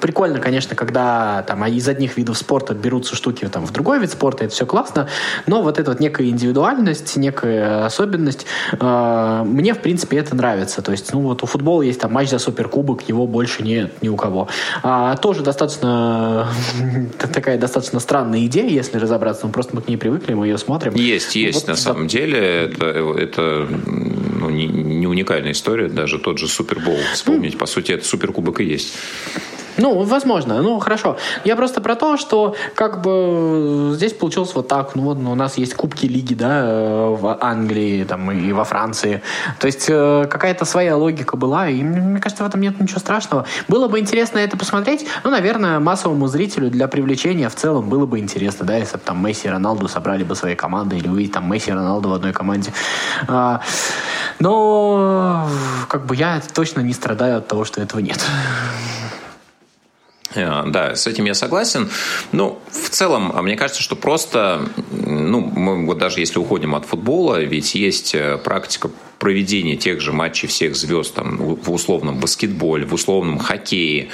[0.00, 4.44] прикольно, конечно, когда там из одних видов спорта берутся штуки там, в другой вид спорта,
[4.44, 5.08] это все классно,
[5.46, 8.46] но вот эта вот некая индивидуальность, некая особенность,
[8.78, 10.82] э, мне, в принципе, это нравится.
[10.82, 14.08] То есть, ну вот у футбола есть там матч за суперкубок, его больше нет ни
[14.08, 14.48] у кого.
[14.82, 16.48] А, тоже достаточно
[17.32, 20.94] такая достаточно странная идея, если разобраться, ну просто мы к ней привыкли, мы ее смотрим.
[20.94, 23.68] Есть, есть, вот, на самом деле, это, это
[24.38, 28.64] ну, не, не уникальная история, даже тот же Супербол вспомнить, по сути, это Суперкубок и
[28.64, 28.94] есть.
[29.78, 30.60] Ну, возможно.
[30.60, 31.16] Ну, хорошо.
[31.44, 34.96] Я просто про то, что как бы здесь получилось вот так.
[34.96, 38.64] Ну, вот ну, у нас есть кубки лиги, да, э, в Англии там, и во
[38.64, 39.22] Франции.
[39.60, 43.46] То есть э, какая-то своя логика была, и мне кажется, в этом нет ничего страшного.
[43.68, 45.06] Было бы интересно это посмотреть.
[45.22, 49.24] Ну, наверное, массовому зрителю для привлечения в целом было бы интересно, да, если бы там
[49.24, 52.32] Месси и Роналду собрали бы свои команды или увидеть там Месси и Роналду в одной
[52.32, 52.72] команде.
[53.28, 53.60] А,
[54.40, 55.48] но
[55.88, 58.18] как бы я точно не страдаю от того, что этого нет.
[60.34, 61.90] Э, да, с этим я согласен.
[62.32, 66.84] Ну, в целом, а мне кажется, что просто, ну, мы вот даже если уходим от
[66.84, 72.86] футбола, ведь есть э, практика проведение тех же матчей всех звезд там, в условном баскетболе,
[72.86, 74.08] в условном хоккее,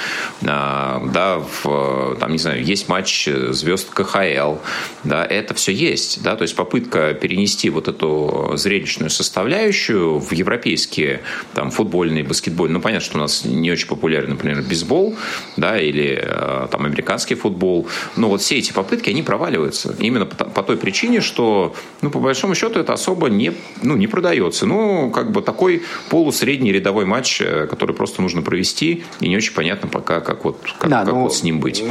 [0.45, 4.57] а, да, в, там, не знаю, есть матч звезд КХЛ,
[5.05, 11.21] да, это все есть, да, то есть попытка перенести вот эту зрелищную составляющую в европейские
[11.55, 15.17] там футбольные, баскетбольные, ну, понятно, что у нас не очень популярен, например, бейсбол,
[15.57, 17.87] да, или а, там американский футбол,
[18.17, 22.21] но вот все эти попытки, они проваливаются именно по, по той причине, что, ну, по
[22.21, 27.41] большому счету, это особо не, ну, не продается, ну, как бы такой полусредний рядовой матч,
[27.41, 31.15] э, который просто нужно провести, и не очень понятно пока, как вот, как, да, как
[31.15, 31.85] ну, вот с ним быть.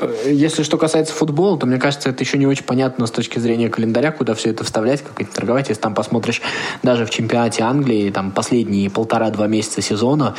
[0.00, 3.38] Э, если что касается футбола, то мне кажется, это еще не очень понятно с точки
[3.38, 5.68] зрения календаря, куда все это вставлять, как это торговать.
[5.68, 6.42] Если там посмотришь
[6.82, 10.34] даже в чемпионате Англии, там последние полтора-два месяца сезона,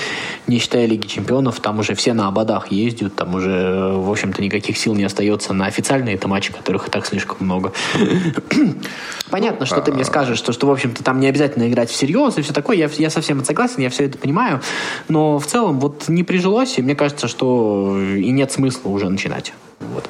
[0.48, 4.78] не считая Лиги Чемпионов, там уже все на ободах ездят, там уже, в общем-то, никаких
[4.78, 7.74] сил не остается на официальные это матчи, которых и так слишком много.
[9.30, 10.06] Понятно, что ты мне а.
[10.06, 12.78] скажешь, что, что в общем-то, там не обязательно играть всерьез и все такое.
[12.78, 14.62] Я, я совсем согласен, я все это понимаю.
[15.08, 19.54] Но в целом вот не прижилось, и мне кажется, что и нет смысла уже начинать.
[19.80, 20.08] Вот.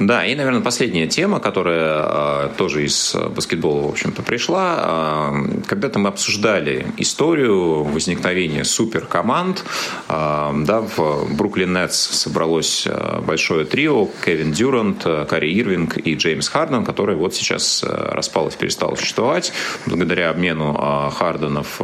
[0.00, 5.32] Да, и, наверное, последняя тема, которая э, тоже из баскетбола, в общем-то, пришла.
[5.32, 9.64] Э, когда-то мы обсуждали историю возникновения суперкоманд.
[10.08, 12.86] Да, в Бруклин Нетс собралось
[13.26, 19.52] большое трио Кевин Дюрант, Карри Ирвинг и Джеймс Харден, которое вот сейчас распалось, перестало существовать
[19.86, 20.74] благодаря обмену
[21.14, 21.80] Хардена в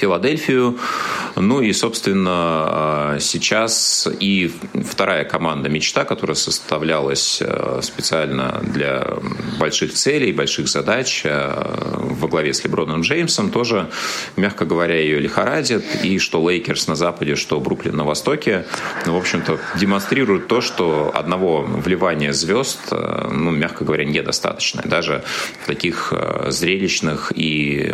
[0.00, 0.78] Филадельфию.
[1.36, 4.50] Ну и, собственно, а, сейчас и
[4.84, 9.06] вторая команда «Мечта», которая составлялась а, специально для
[9.58, 13.90] больших целей, больших задач а, во главе с Леброном Джеймсом, тоже,
[14.36, 15.84] мягко говоря, ее лихорадит.
[16.02, 18.64] И что Лейкерс на западе, что Бруклин на востоке,
[19.06, 24.82] ну, в общем-то, демонстрируют то, что одного вливания звезд, ну, мягко говоря, недостаточно.
[24.84, 25.22] Даже
[25.62, 26.12] в таких
[26.48, 27.92] зрелищных и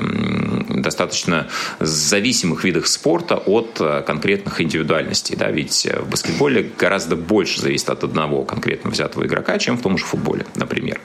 [0.69, 1.49] достаточно
[1.97, 5.37] зависимых видах спорта от э, конкретных индивидуальностей.
[5.37, 5.51] Да?
[5.51, 9.99] Ведь э, в баскетболе гораздо больше зависит от одного конкретно взятого игрока, чем в том
[9.99, 11.01] же футболе, например.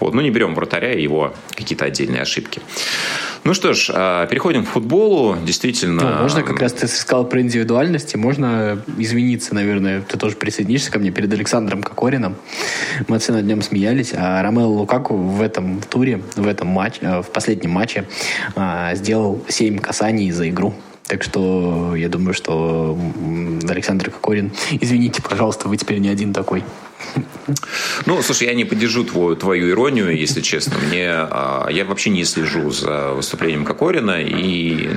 [0.00, 0.14] Вот.
[0.14, 2.60] Ну, не берем вратаря и его какие-то отдельные ошибки.
[3.42, 5.36] Ну что ж, а, переходим к футболу.
[5.44, 6.02] Действительно...
[6.02, 8.16] Ну, можно как раз ты сказал про индивидуальности.
[8.16, 12.36] Можно извиниться, наверное, ты тоже присоединишься ко мне перед Александром Кокорином.
[13.08, 14.12] Мы все над ним смеялись.
[14.14, 18.04] А Ромео Лукаку в этом туре, в этом матче, э, в последнем матче
[18.94, 20.74] сделал 7 касаний за игру.
[21.06, 22.96] Так что я думаю, что
[23.68, 26.62] Александр Кокорин, извините, пожалуйста, вы теперь не один такой.
[28.06, 30.76] Ну, слушай, я не поддержу твою, твою иронию, если честно.
[30.86, 34.88] Мне, а, я вообще не слежу за выступлением Кокорина и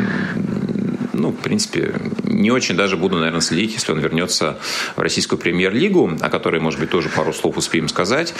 [1.14, 1.96] ну, в принципе,
[2.34, 4.58] не очень даже буду, наверное, следить, если он вернется
[4.96, 8.34] в российскую премьер-лигу, о которой, может быть, тоже пару слов успеем сказать.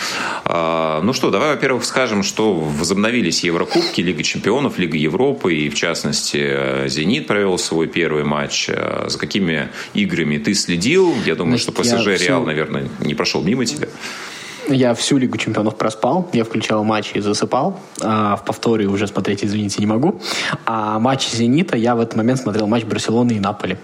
[0.46, 5.76] А, ну что, давай, во-первых, скажем, что возобновились Еврокубки, Лига чемпионов, Лига Европы, и, в
[5.76, 8.70] частности, «Зенит» провел свой первый матч.
[8.70, 11.14] А, за какими играми ты следил?
[11.26, 12.46] Я думаю, Значит, что ПСЖ Реал, все...
[12.46, 13.88] наверное, не прошел мимо тебя.
[14.68, 16.30] Я всю Лигу чемпионов проспал.
[16.34, 17.80] Я включал матчи и засыпал.
[18.02, 20.22] А в повторе уже смотреть, извините, не могу.
[20.66, 23.78] А матч «Зенита» я в этот момент смотрел матч Барселоны и Наполи.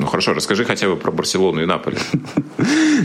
[0.00, 1.98] Ну хорошо, расскажи хотя бы про Барселону и Наполи.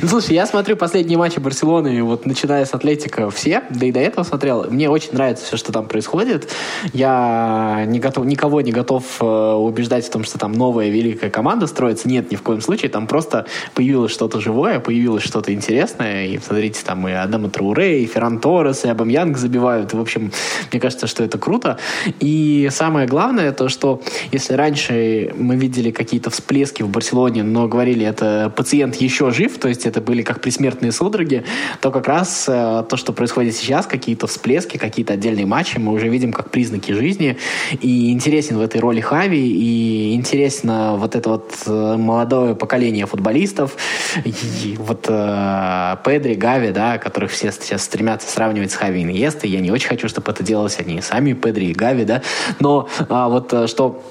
[0.01, 4.01] Ну, слушай, я смотрю последние матчи Барселоны, вот начиная с Атлетика все, да и до
[4.01, 4.65] этого смотрел.
[4.69, 6.51] Мне очень нравится все, что там происходит.
[6.91, 11.67] Я не готов, никого не готов э, убеждать в том, что там новая великая команда
[11.67, 12.09] строится.
[12.09, 12.89] Нет, ни в коем случае.
[12.89, 16.25] Там просто появилось что-то живое, появилось что-то интересное.
[16.27, 19.93] И смотрите, там и Адама Трауре, и Ферран Торрес, и Абамьянг забивают.
[19.93, 20.33] В общем,
[20.71, 21.77] мне кажется, что это круто.
[22.19, 24.01] И самое главное, то, что
[24.33, 29.67] если раньше мы видели какие-то всплески в Барселоне, но говорили, это пациент еще жив, то
[29.67, 31.43] есть это были как предсмертные судороги,
[31.81, 36.07] то как раз э, то, что происходит сейчас, какие-то всплески, какие-то отдельные матчи, мы уже
[36.07, 37.37] видим как признаки жизни.
[37.81, 43.75] И интересен в этой роли Хави, и интересно вот это вот э, молодое поколение футболистов,
[44.23, 49.49] и вот э, Педри, Гави, да, которых все сейчас стремятся сравнивать с Хави и Иньестой.
[49.49, 52.21] Я не очень хочу, чтобы это делалось они сами, Педри и Гави, да,
[52.59, 54.01] но а, вот э, что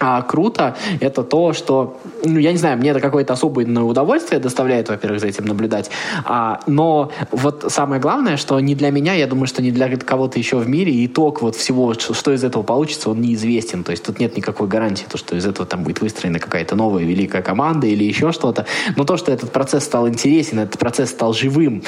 [0.00, 4.88] а, круто, это то, что, ну, я не знаю, мне это какое-то особое удовольствие доставляет,
[4.88, 5.90] во-первых, за этим наблюдать,
[6.24, 10.38] а, но вот самое главное, что не для меня, я думаю, что не для кого-то
[10.38, 14.18] еще в мире, итог вот всего, что из этого получится, он неизвестен, то есть тут
[14.18, 18.04] нет никакой гарантии, то, что из этого там будет выстроена какая-то новая великая команда или
[18.04, 18.66] еще что-то,
[18.96, 21.82] но то, что этот процесс стал интересен, этот процесс стал живым,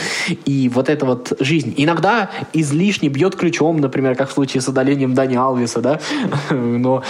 [0.45, 5.15] и вот эта вот жизнь, иногда излишне бьет ключом, например, как в случае с удалением
[5.15, 6.01] Дани Алвиса, да,
[6.51, 7.03] но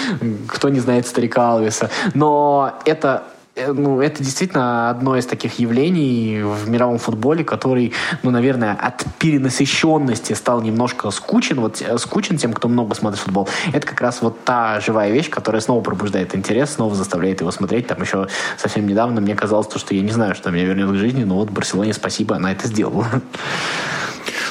[0.46, 1.90] кто не знает старика Алвиса.
[2.14, 3.24] Но это
[3.56, 9.04] э, ну, это действительно одно из таких явлений в мировом футболе, который, ну, наверное, от
[9.18, 13.48] перенасыщенности стал немножко скучен, вот э, скучен тем, кто много смотрит футбол.
[13.72, 17.88] Это как раз вот та живая вещь, которая снова пробуждает интерес, снова заставляет его смотреть.
[17.88, 21.24] Там еще совсем недавно мне казалось, что я не знаю, что меня вернет к жизни,
[21.24, 23.06] но вот Барселоне спасибо, она это сделала.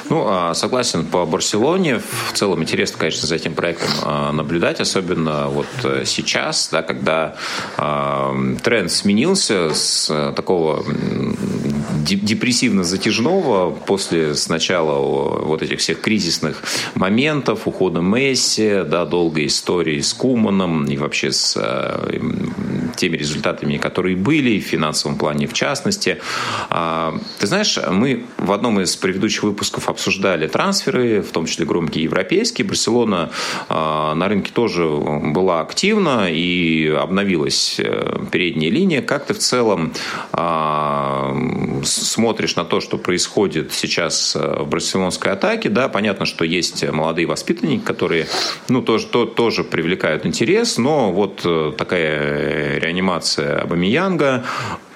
[0.09, 1.99] Ну, а, согласен по Барселоне.
[1.99, 7.35] В целом интересно, конечно, за этим проектом а, наблюдать, особенно вот э, сейчас, да, когда
[7.77, 10.85] а, тренд сменился с э, такого
[12.05, 14.99] депрессивно-затяжного после сначала
[15.43, 16.61] вот этих всех кризисных
[16.93, 22.19] моментов, ухода Месси, да, долгой истории с Куманом и вообще с э,
[22.95, 26.21] теми результатами, которые были, в финансовом плане в частности.
[26.69, 32.67] Ты знаешь, мы в одном из предыдущих выпусков обсуждали трансферы, в том числе громкие европейские.
[32.67, 33.31] Барселона
[33.69, 39.01] а, на рынке тоже была активна и обновилась э, передняя линия.
[39.01, 39.93] Как ты в целом
[40.33, 41.33] а,
[41.83, 45.69] смотришь на то, что происходит сейчас э, в барселонской атаке?
[45.69, 48.27] Да, понятно, что есть молодые воспитанники, которые
[48.67, 54.43] ну, тоже, то, тоже привлекают интерес, но вот э, такая реанимация Абамиянга,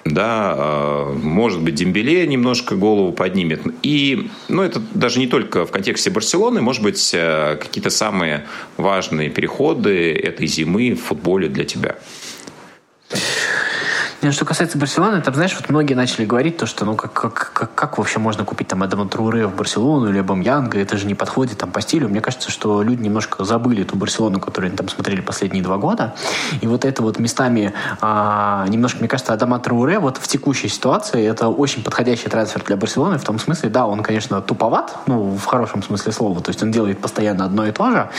[0.09, 3.61] да, а, может быть, Дембеле немножко голову поднимет.
[3.83, 8.45] И, ну, это даже не только в контексте Барселоны, может быть, э, какие-то самые
[8.77, 11.97] важные переходы этой зимы в футболе для тебя.
[14.21, 17.51] Ну, что касается Барселоны, там, знаешь, вот многие начали говорить то, что, ну, как, как,
[17.53, 21.15] как, как вообще можно купить там Адама Труре в Барселону или Бамьянга, это же не
[21.15, 22.09] подходит там по стилю.
[22.09, 26.15] Мне кажется, что люди немножко забыли ту Барселону, которую они там смотрели последние два года.
[26.59, 31.25] И вот это вот местами а, немножко, мне кажется, Адама Труре вот в текущей ситуации
[31.25, 35.45] это очень подходящий трансфер для Барселоны в том смысле, да, он, конечно, туповат, ну, в
[35.45, 38.09] хорошем смысле слова, то есть он делает постоянно одно и то же,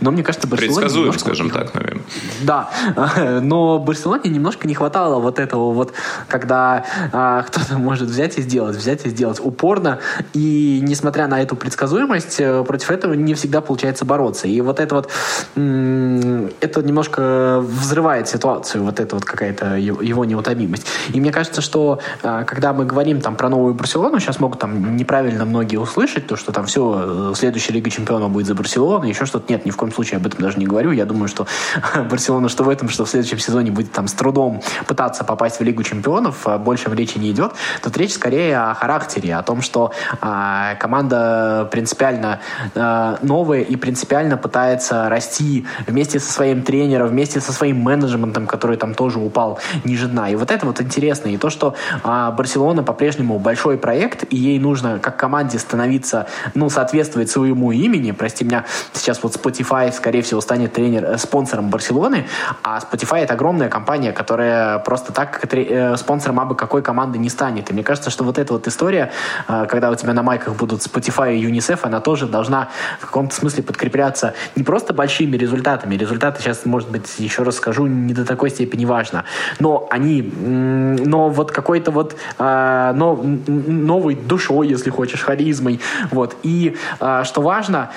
[0.00, 0.80] но мне кажется, Барселоне...
[0.80, 2.04] Предсказуем, скажем так, наверное.
[2.42, 2.70] Да,
[3.42, 5.92] но Барселоне немножко не хватало вот этого этого вот,
[6.28, 9.98] когда а, кто-то может взять и сделать, взять и сделать упорно,
[10.32, 14.46] и несмотря на эту предсказуемость, э, против этого не всегда получается бороться.
[14.46, 15.10] И вот это вот,
[15.56, 20.86] это немножко взрывает ситуацию, вот это вот какая-то его неутомимость.
[21.12, 24.96] И мне кажется, что а, когда мы говорим там про новую Барселону, сейчас могут там
[24.96, 29.26] неправильно многие услышать, то, что там все, э, следующая Лига Чемпионов будет за Барселону, еще
[29.26, 29.52] что-то.
[29.52, 30.92] Нет, ни в коем случае об этом даже не говорю.
[30.92, 31.46] Я думаю, что
[32.10, 35.62] Барселона что в этом, что в следующем сезоне будет там с трудом пытаться попасть в
[35.62, 37.52] Лигу Чемпионов, а больше в речи не идет.
[37.82, 42.40] Тут речь скорее о характере, о том, что а, команда принципиально
[42.74, 48.76] а, новая и принципиально пытается расти вместе со своим тренером, вместе со своим менеджментом, который
[48.76, 50.28] там тоже упал ниже дна.
[50.28, 51.28] И вот это вот интересно.
[51.28, 56.68] И то, что а, Барселона по-прежнему большой проект, и ей нужно как команде становиться, ну,
[56.70, 58.10] соответствовать своему имени.
[58.12, 62.26] Прости меня, сейчас вот Spotify, скорее всего, станет тренер, э, спонсором Барселоны,
[62.62, 67.70] а Spotify это огромная компания, которая просто так э, спонсором абы какой команды не станет.
[67.70, 69.10] И мне кажется, что вот эта вот история,
[69.48, 72.68] э, когда у тебя на майках будут Spotify и UNICEF, она тоже должна
[73.00, 75.96] в каком-то смысле подкрепляться не просто большими результатами.
[75.96, 79.24] Результаты сейчас, может быть, еще раз скажу, не до такой степени важно.
[79.58, 85.80] Но они, но вот какой-то вот э, но, новой душой, если хочешь, харизмой.
[86.10, 86.36] Вот.
[86.42, 86.76] И
[87.24, 87.90] что важно,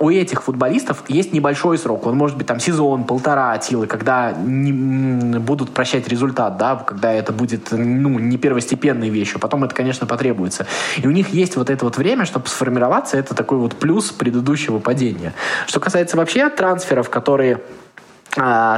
[0.00, 2.06] у этих футболистов есть небольшой срок.
[2.06, 7.12] Он может быть там сезон, полтора от силы, когда не, будут прощать результат, да, когда
[7.12, 9.40] это будет ну, не первостепенной вещью.
[9.40, 10.66] Потом это, конечно, потребуется.
[10.96, 13.16] И у них есть вот это вот время, чтобы сформироваться.
[13.16, 15.34] Это такой вот плюс предыдущего падения.
[15.66, 17.60] Что касается вообще трансферов, которые а,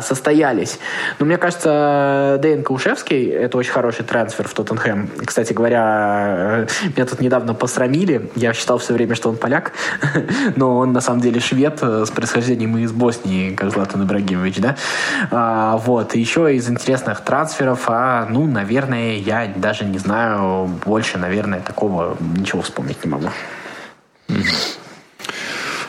[0.02, 0.78] состоялись.
[1.18, 5.10] Но мне кажется, Дэйн Каушевский— это очень хороший трансфер в Тоттенхэм.
[5.24, 8.30] Кстати говоря, э, меня тут недавно посрамили.
[8.34, 9.72] Я считал все время, что он поляк,
[10.56, 14.76] но он на самом деле швед э, с происхождением из Боснии, как Златан Ибрагимович, да?
[15.30, 16.14] А, вот.
[16.14, 22.62] еще из интересных трансферов, а, ну, наверное, я даже не знаю, больше, наверное, такого ничего
[22.62, 23.28] вспомнить не могу.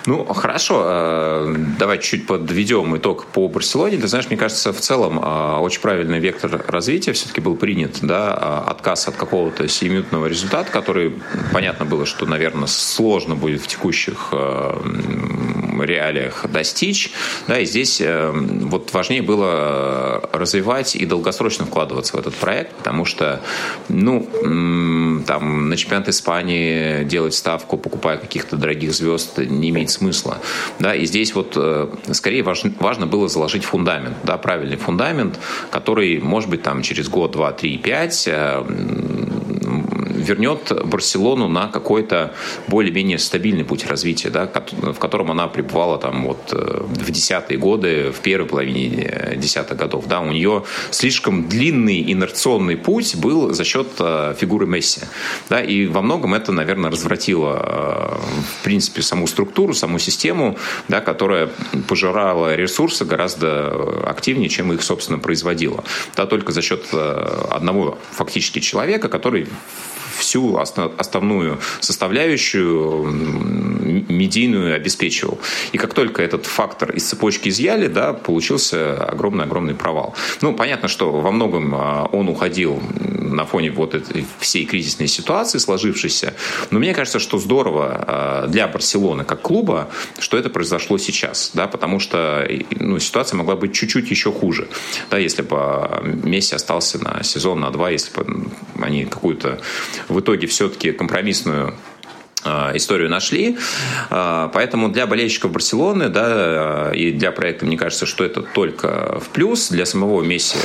[0.05, 0.83] Ну, хорошо.
[0.85, 3.97] Э, давай чуть подведем итог по Барселоне.
[3.97, 7.99] Ты знаешь, мне кажется, в целом э, очень правильный вектор развития все-таки был принят.
[8.01, 8.63] Да?
[8.67, 11.13] Э, отказ от какого-то сиюминутного результата, который,
[11.53, 14.33] понятно было, что, наверное, сложно будет в текущих
[15.80, 17.11] реалиях достичь.
[17.47, 23.41] Да, и здесь вот важнее было развивать и долгосрочно вкладываться в этот проект, потому что,
[23.89, 30.38] ну, там, на чемпионат Испании делать ставку, покупая каких-то дорогих звезд, не имеет смысла.
[30.80, 35.39] Да, и здесь вот э, скорее важно было заложить фундамент, да, правильный фундамент,
[35.72, 38.63] который, может быть, там через год, два, три, пять э,
[40.32, 42.34] вернет Барселону на какой-то
[42.67, 48.11] более-менее стабильный путь развития, да, в котором она пребывала там вот э, в десятые годы,
[48.11, 50.07] в первой половине десятых годов.
[50.07, 55.01] Да, у нее слишком длинный инерционный путь был за счет э, фигуры Месси.
[55.49, 60.57] Да, и во многом это, наверное, развратило э, в принципе саму структуру, саму систему,
[60.88, 61.49] да, которая
[61.89, 65.84] пожирала ресурсы гораздо активнее, чем их, собственно, производила.
[66.15, 69.47] Да, только за счет одного фактически человека, который
[70.22, 73.05] всю основную составляющую
[74.09, 75.39] медийную обеспечивал.
[75.74, 80.15] И как только этот фактор из цепочки изъяли, да, получился огромный-огромный провал.
[80.41, 82.82] Ну, понятно, что во многом а, он уходил
[83.32, 86.34] на фоне вот этой всей кризисной ситуации сложившейся,
[86.69, 91.67] но мне кажется, что здорово а, для Барселоны как клуба, что это произошло сейчас, да,
[91.67, 94.67] потому что ну, ситуация могла быть чуть-чуть еще хуже,
[95.09, 98.51] да, если бы а, Месси остался на сезон, на два, если бы
[98.82, 99.61] они какую-то
[100.12, 101.76] в итоге все-таки компромиссную
[102.43, 103.57] а, историю нашли.
[104.09, 109.30] А, поэтому для болельщиков Барселоны да, и для проекта, мне кажется, что это только в
[109.30, 109.70] плюс.
[109.70, 110.57] Для самого Месси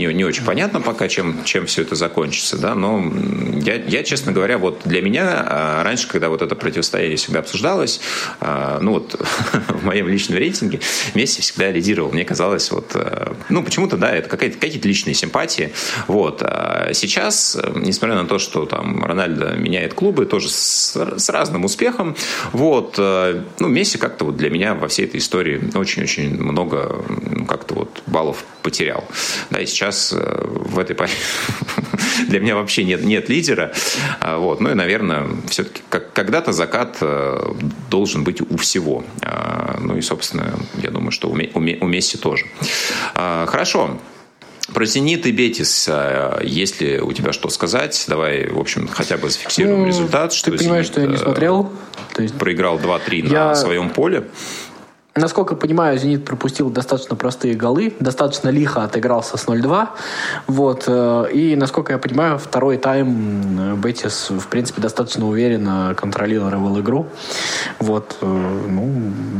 [0.00, 3.12] не, не очень понятно пока, чем, чем все это закончится, да, но
[3.60, 8.00] я, я, честно говоря, вот для меня а, раньше, когда вот это противостояние всегда обсуждалось,
[8.40, 9.14] а, ну вот
[9.68, 10.80] в моем личном рейтинге
[11.14, 12.12] Месси всегда лидировал.
[12.12, 15.72] Мне казалось, вот, а, ну почему-то, да, это какие-то какие личные симпатии.
[16.06, 16.42] Вот.
[16.42, 22.16] А сейчас, несмотря на то, что там Рональдо меняет клубы, тоже с, с разным успехом,
[22.52, 27.04] вот, ну, Месси как-то вот для меня во всей этой истории очень-очень много
[27.46, 29.04] как-то вот баллов потерял.
[29.50, 30.96] Да, и сейчас э, в этой
[32.28, 33.72] для меня вообще нет, нет лидера.
[34.20, 34.60] А, вот.
[34.60, 37.54] Ну и, наверное, все-таки как, когда-то закат э,
[37.88, 39.04] должен быть у всего.
[39.22, 42.46] А, ну и, собственно, я думаю, что у, у Месси тоже.
[43.14, 43.98] А, хорошо.
[44.72, 45.90] Про «Зенит» и «Бетис»,
[46.42, 48.04] есть ли у тебя что сказать?
[48.06, 50.32] Давай, в общем, хотя бы зафиксируем ну, результат.
[50.32, 51.72] Что ты понимаешь, «Зенит» что я не смотрел?
[52.14, 52.38] То есть...
[52.38, 53.46] Проиграл 2-3 я...
[53.46, 54.28] на своем поле.
[55.16, 59.88] Насколько понимаю, «Зенит» пропустил достаточно простые голы, достаточно лихо отыгрался с 0-2.
[60.46, 60.84] Вот.
[60.86, 67.08] Э, и, насколько я понимаю, второй тайм Бетис, в принципе, достаточно уверенно контролировал игру.
[67.80, 68.18] Вот.
[68.20, 68.26] Э,
[68.68, 68.86] ну,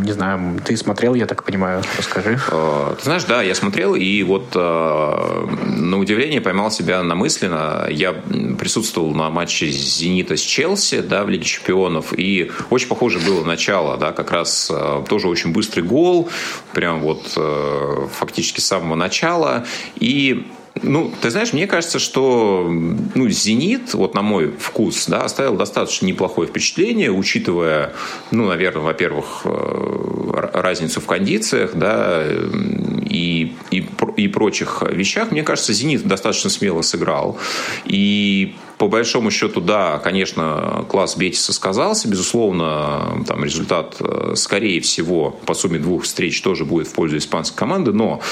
[0.02, 2.40] не знаю, ты смотрел, я так понимаю, расскажи.
[2.50, 7.86] Э, ты знаешь, да, я смотрел, и вот на удивление поймал себя на мысленно.
[7.88, 8.12] Я
[8.58, 13.96] присутствовал на матче «Зенита» с Челси, да, в Лиге Чемпионов, и очень похоже было начало,
[13.96, 14.70] да, как раз
[15.08, 16.30] тоже очень быстро быстрый гол,
[16.72, 19.66] прям вот э, фактически с самого начала.
[19.96, 20.46] И
[20.82, 22.66] ну, ты знаешь, мне кажется, что
[23.14, 27.92] ну, «Зенит», вот на мой вкус, да, оставил достаточно неплохое впечатление, учитывая,
[28.30, 35.30] ну, наверное, во-первых, э, разницу в кондициях, да, и, и, и прочих вещах.
[35.30, 37.38] Мне кажется, «Зенит» достаточно смело сыграл.
[37.84, 42.08] И по большому счету, да, конечно, класс Бетиса сказался.
[42.08, 47.58] Безусловно, там результат, э, скорее всего, по сумме двух встреч тоже будет в пользу испанской
[47.58, 47.92] команды.
[47.92, 48.22] Но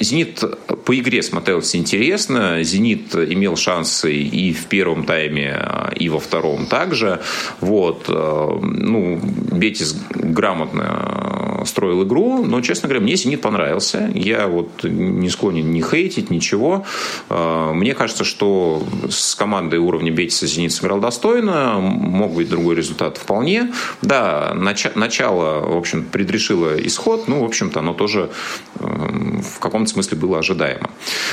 [0.00, 0.42] «Зенит»
[0.86, 2.62] по игре смотрелся интересно.
[2.62, 5.60] «Зенит» имел шансы и в первом тайме,
[5.94, 7.20] и во втором также.
[7.60, 8.06] Вот.
[8.08, 9.20] Э, ну,
[9.52, 11.33] Бетис грамотно
[11.66, 14.10] строил игру, но, честно говоря, мне «Зенит» понравился.
[14.14, 16.84] Я вот не склонен не хейтить, ничего.
[17.28, 23.18] Э, мне кажется, что с командой уровня Бетиса «Зенит» сыграл достойно, мог быть другой результат
[23.18, 23.72] вполне.
[24.02, 28.30] Да, нач- начало, в общем, предрешило исход, ну, в общем-то, оно тоже
[28.78, 30.90] э, в каком-то смысле было ожидаемо.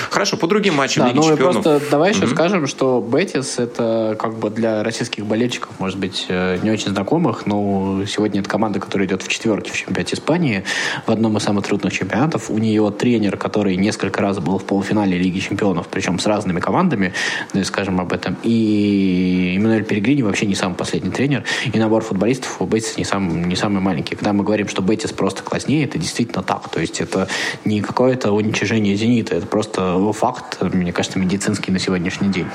[0.09, 1.63] Хорошо, по другим матчам да, Лиги ну, Чемпионов...
[1.63, 2.33] просто давай еще mm-hmm.
[2.33, 7.45] скажем, что Бетис это как бы для российских болельщиков, может быть, э, не очень знакомых,
[7.45, 10.63] но сегодня это команда, которая идет в четверке в чемпионате Испании,
[11.07, 12.49] в одном из самых трудных чемпионатов.
[12.51, 17.13] У нее тренер, который несколько раз был в полуфинале Лиги Чемпионов, причем с разными командами,
[17.53, 18.37] да и скажем об этом.
[18.43, 21.43] И Эммануэль Перегрини вообще не самый последний тренер,
[21.73, 24.15] и набор футболистов у Бетис не, сам, не самый маленький.
[24.15, 26.69] Когда мы говорим, что Бетис просто класснее, это действительно так.
[26.69, 27.27] То есть это
[27.65, 32.47] не какое-то уничижение «Зенита», это просто факт, мне кажется, медицинский на сегодняшний день.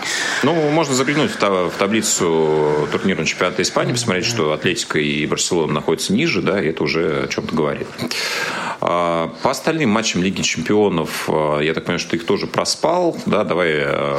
[0.45, 6.13] Ну, можно заглянуть в, в таблицу турнирного чемпионата Испании, посмотреть, что Атлетика и Барселона находятся
[6.13, 7.89] ниже, да, и это уже о чем-то говорит.
[8.81, 13.17] А, по остальным матчам Лиги Чемпионов, а, я так понимаю, что ты их тоже проспал,
[13.27, 14.19] да, давай, э,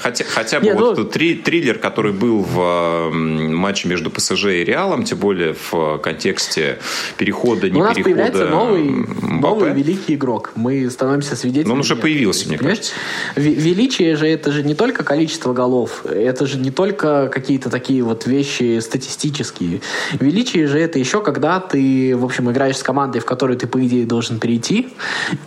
[0.00, 1.04] хотя, хотя бы вот ну...
[1.04, 6.78] три, триллер, который был в матче между ПСЖ и Реалом, тем более в контексте
[7.18, 10.52] перехода, не У нас перехода появляется новый, новый великий игрок.
[10.56, 11.68] Мы становимся свидетелями.
[11.68, 12.92] Но он уже появился, мне кажется.
[13.36, 18.26] Величие же это же не только количество голов, это же не только какие-то такие вот
[18.26, 19.82] вещи статистические.
[20.18, 23.84] Величие же это еще когда ты, в общем, играешь с командой, в которой ты, по
[23.84, 24.88] идее, должен перейти,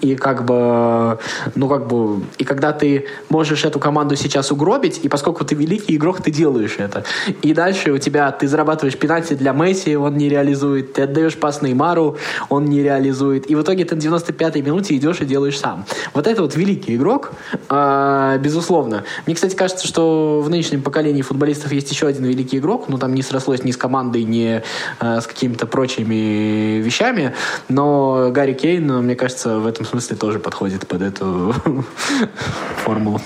[0.01, 1.17] и как бы,
[1.55, 5.95] ну как бы, и когда ты можешь эту команду сейчас угробить, и поскольку ты великий
[5.95, 7.03] игрок, ты делаешь это.
[7.41, 11.61] И дальше у тебя, ты зарабатываешь пенальти для Месси, он не реализует, ты отдаешь пас
[11.61, 12.17] Неймару,
[12.49, 15.85] он не реализует, и в итоге ты на 95-й минуте идешь и делаешь сам.
[16.13, 17.31] Вот это вот великий игрок,
[17.69, 19.03] э, безусловно.
[19.25, 23.13] Мне, кстати, кажется, что в нынешнем поколении футболистов есть еще один великий игрок, ну там
[23.13, 24.61] не срослось ни с командой, ни
[24.99, 27.33] э, с какими-то прочими вещами,
[27.69, 31.53] но Гарри Кейн, мне кажется, в этом смысле тоже подходит под эту
[32.83, 33.21] формулу.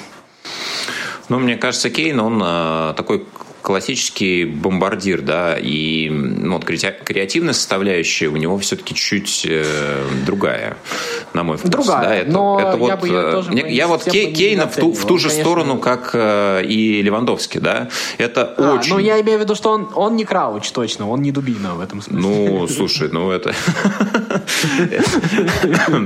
[1.29, 3.25] Ну, мне кажется, Кейн, он э, такой
[3.61, 10.77] классический бомбардир, да, и ну, вот, креативная составляющая у него все-таки чуть э, другая,
[11.33, 11.69] на мой вкус.
[11.69, 14.67] Другая, да, это, но это вот, я бы ее тоже Я, я вот Кей, Кейна
[14.67, 15.43] в ту, в ту же конечно...
[15.43, 18.93] сторону, как э, и Левандовский, да, это а, очень...
[18.93, 21.81] Ну, я имею в виду, что он, он не Крауч, точно, он не Дубина в
[21.81, 22.21] этом смысле.
[22.21, 23.53] Ну, слушай, ну это...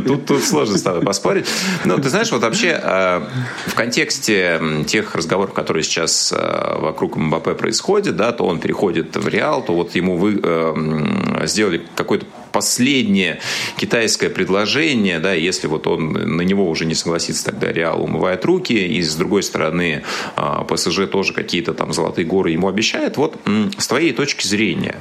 [0.06, 1.46] Тут, тут сложно с тобой поспорить.
[1.86, 3.22] Ну, ты знаешь, вот вообще э,
[3.68, 9.28] в контексте тех разговоров, которые сейчас э, вокруг Мбаппе происходит, да, то он переходит в
[9.28, 13.40] Реал, то вот ему вы э, сделали какое-то последнее
[13.78, 18.74] китайское предложение, да, если вот он на него уже не согласится, тогда Реал умывает руки,
[18.74, 20.04] и с другой стороны
[20.38, 23.18] э, ПСЖ тоже какие-то там золотые горы ему обещает.
[23.18, 23.40] Вот
[23.78, 24.98] с твоей точки зрения,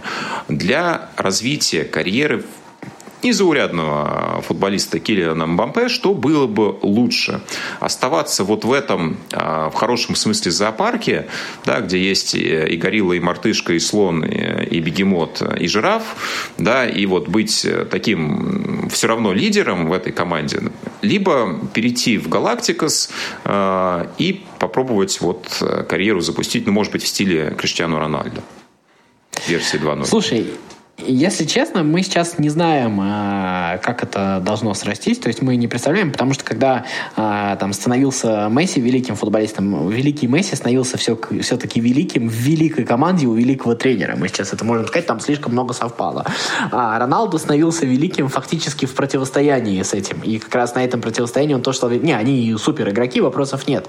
[0.49, 2.45] для развития карьеры
[3.23, 7.41] незаурядного футболиста Килиана Мбампе, что было бы лучше?
[7.81, 11.27] Оставаться вот в этом, а, в хорошем смысле, зоопарке,
[11.65, 16.03] да, где есть и горилла, и мартышка, и слон, и бегемот, и жираф,
[16.59, 20.61] да, и вот быть таким все равно лидером в этой команде,
[21.03, 23.11] либо перейти в Галактикос
[23.45, 28.43] э, и попробовать вот карьеру запустить, ну, может быть, в стиле Криштиану Рональдо
[29.47, 30.05] версии 2.0.
[30.07, 30.47] Слушай,
[30.99, 35.19] Если честно, мы сейчас не знаем, а, как это должно срастись.
[35.19, 36.85] То есть мы не представляем, потому что когда
[37.17, 43.27] а, там становился Месси великим футболистом, великий Месси становился все, все-таки великим в великой команде
[43.27, 44.17] у великого тренера.
[44.17, 46.25] Мы сейчас это можем сказать, там слишком много совпало.
[46.71, 50.21] А Роналду становился великим фактически в противостоянии с этим.
[50.21, 51.89] И как раз на этом противостоянии он то, что...
[51.89, 53.87] Не, они супер игроки, вопросов нет.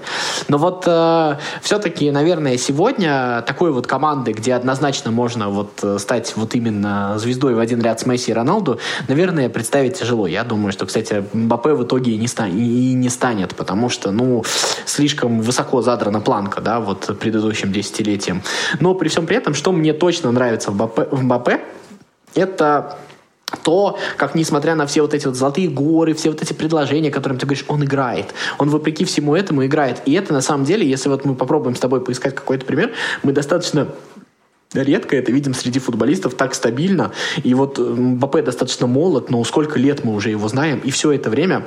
[0.48, 6.32] Но вот э, все-таки, наверное, сегодня такой вот команды, где однозначно можно вот э, стать
[6.36, 8.78] вот именно звездой в один ряд с Месси и Роналду,
[9.08, 10.26] наверное, представить тяжело.
[10.26, 14.10] Я думаю, что, кстати, Мбаппе в итоге и не, станет, и не станет, потому что,
[14.10, 14.44] ну,
[14.84, 18.42] слишком высоко задрана планка, да, вот предыдущим десятилетием.
[18.80, 21.60] Но при всем при этом, что мне точно нравится в Мбаппе, в Мбаппе
[22.34, 22.98] это
[23.62, 27.38] то, как несмотря на все вот эти вот золотые горы, все вот эти предложения, которым
[27.38, 28.34] ты говоришь, он играет.
[28.58, 30.02] Он вопреки всему этому играет.
[30.06, 32.92] И это на самом деле, если вот мы попробуем с тобой поискать какой-то пример,
[33.22, 33.88] мы достаточно
[34.74, 37.12] редко это видим среди футболистов так стабильно.
[37.42, 41.30] И вот Мбаппе достаточно молод, но сколько лет мы уже его знаем, и все это
[41.30, 41.64] время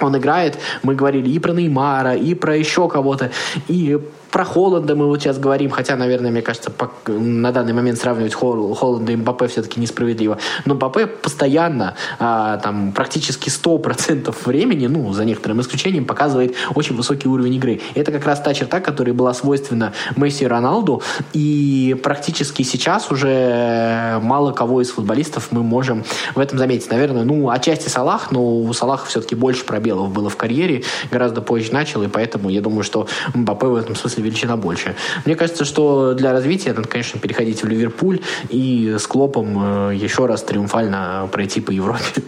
[0.00, 3.30] он играет, мы говорили и про Неймара, и про еще кого-то,
[3.66, 3.98] и
[4.30, 8.34] про Холланда мы вот сейчас говорим, хотя, наверное, мне кажется, по, на данный момент сравнивать
[8.34, 10.38] Хол, Холланда и Мбаппе все-таки несправедливо.
[10.64, 17.28] Но Мбаппе постоянно, а, там, практически 100% времени, ну, за некоторым исключением, показывает очень высокий
[17.28, 17.80] уровень игры.
[17.94, 21.02] Это как раз та черта, которая была свойственна Месси и Роналду,
[21.32, 26.04] и практически сейчас уже мало кого из футболистов мы можем
[26.34, 26.90] в этом заметить.
[26.90, 31.72] Наверное, ну, отчасти Салах, но у Салаха все-таки больше пробелов было в карьере, гораздо позже
[31.72, 34.94] начал, и поэтому я думаю, что Мбаппе в этом смысле величина больше.
[35.24, 40.26] Мне кажется, что для развития надо, конечно, переходить в Ливерпуль и с Клопом э, еще
[40.26, 42.22] раз триумфально пройти по Европе.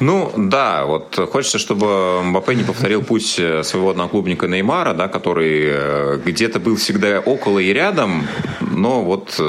[0.00, 5.62] Ну, да, вот хочется, чтобы Мбаппе не повторил путь э, своего одноклубника Неймара, да, который
[5.66, 8.26] э, где-то был всегда около и рядом,
[8.60, 9.40] но вот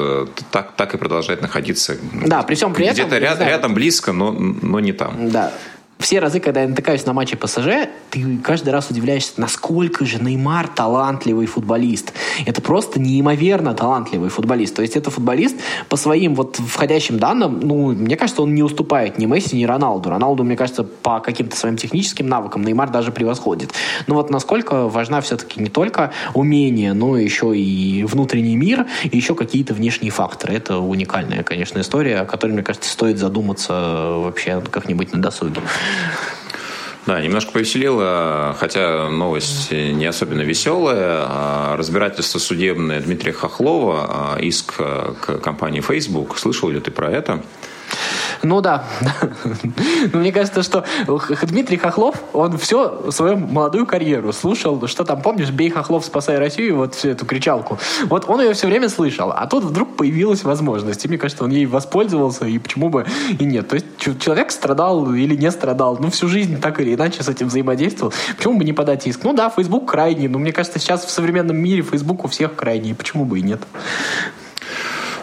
[0.52, 1.96] так, так и продолжает находиться.
[2.24, 3.06] Да, при всем при этом...
[3.06, 5.30] Где-то ряд, рядом, близко, но, но не там.
[5.30, 5.52] Да,
[5.98, 10.68] все разы, когда я натыкаюсь на матче ПСЖ, ты каждый раз удивляешься, насколько же Неймар
[10.68, 12.12] талантливый футболист.
[12.44, 14.76] Это просто неимоверно талантливый футболист.
[14.76, 15.56] То есть это футболист
[15.88, 20.10] по своим вот входящим данным, ну, мне кажется, он не уступает ни Месси, ни Роналду.
[20.10, 23.72] Роналду, мне кажется, по каким-то своим техническим навыкам Неймар даже превосходит.
[24.06, 29.34] Но вот насколько важна все-таки не только умение, но еще и внутренний мир, и еще
[29.34, 30.54] какие-то внешние факторы.
[30.54, 35.60] Это уникальная, конечно, история, о которой, мне кажется, стоит задуматься вообще как-нибудь на досуге.
[37.06, 41.24] Да, немножко повеселило, хотя новость не особенно веселая.
[41.28, 46.36] А, разбирательство судебное Дмитрия Хохлова, а, иск к компании Facebook.
[46.36, 47.42] Слышал ли ты про это?
[48.42, 48.84] Ну да.
[50.12, 50.84] Ну, мне кажется, что
[51.42, 56.76] Дмитрий Хохлов, он всю свою молодую карьеру слушал, что там, помнишь, «Бей Хохлов, спасай Россию»,
[56.76, 57.78] вот всю эту кричалку.
[58.04, 61.04] Вот он ее все время слышал, а тут вдруг появилась возможность.
[61.04, 63.06] И мне кажется, он ей воспользовался, и почему бы
[63.38, 63.68] и нет.
[63.68, 63.86] То есть
[64.20, 68.12] человек страдал или не страдал, ну, всю жизнь так или иначе с этим взаимодействовал.
[68.36, 69.24] Почему бы не подать иск?
[69.24, 72.94] Ну да, Facebook крайний, но мне кажется, сейчас в современном мире Facebook у всех крайний,
[72.94, 73.60] почему бы и нет.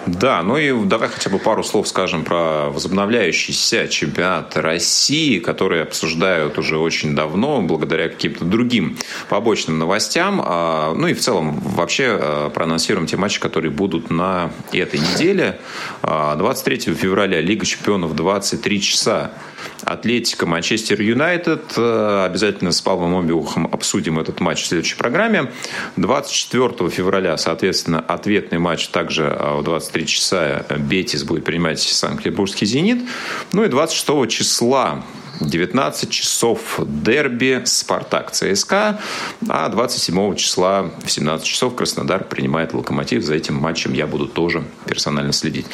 [0.06, 6.58] Да, ну и давай хотя бы пару слов скажем про возобновляющийся чемпионат России, который обсуждают
[6.58, 8.98] уже очень давно, благодаря каким-то другим
[9.30, 10.42] побочным новостям.
[10.44, 15.60] А, ну и в целом вообще а, проанонсируем те матчи, которые будут на этой неделе.
[16.02, 19.32] 23 а, февраля Лига чемпионов 23 часа
[19.86, 21.74] Атлетика, Манчестер Юнайтед.
[21.78, 25.52] Э, обязательно с Павлом Обиухом обсудим этот матч в следующей программе.
[25.98, 33.02] 24 февраля, соответственно, ответный матч также э, в 23 часа Бетис будет принимать Санкт-Петербургский «Зенит».
[33.52, 35.04] Ну и 26 числа
[35.40, 39.00] 19 часов дерби «Спартак» ЦСКА,
[39.50, 43.24] а 27 числа в 17 часов Краснодар принимает «Локомотив».
[43.24, 45.66] За этим матчем я буду тоже персонально следить.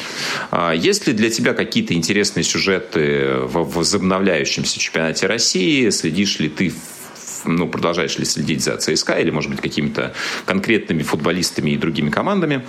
[0.50, 5.90] А есть ли для тебя какие-то интересные сюжеты в возобновляющемся чемпионате России?
[5.90, 6.72] Следишь ли ты
[7.44, 10.12] ну, продолжаешь ли следить за ЦСКА или, может быть, какими-то
[10.44, 12.64] конкретными футболистами и другими командами?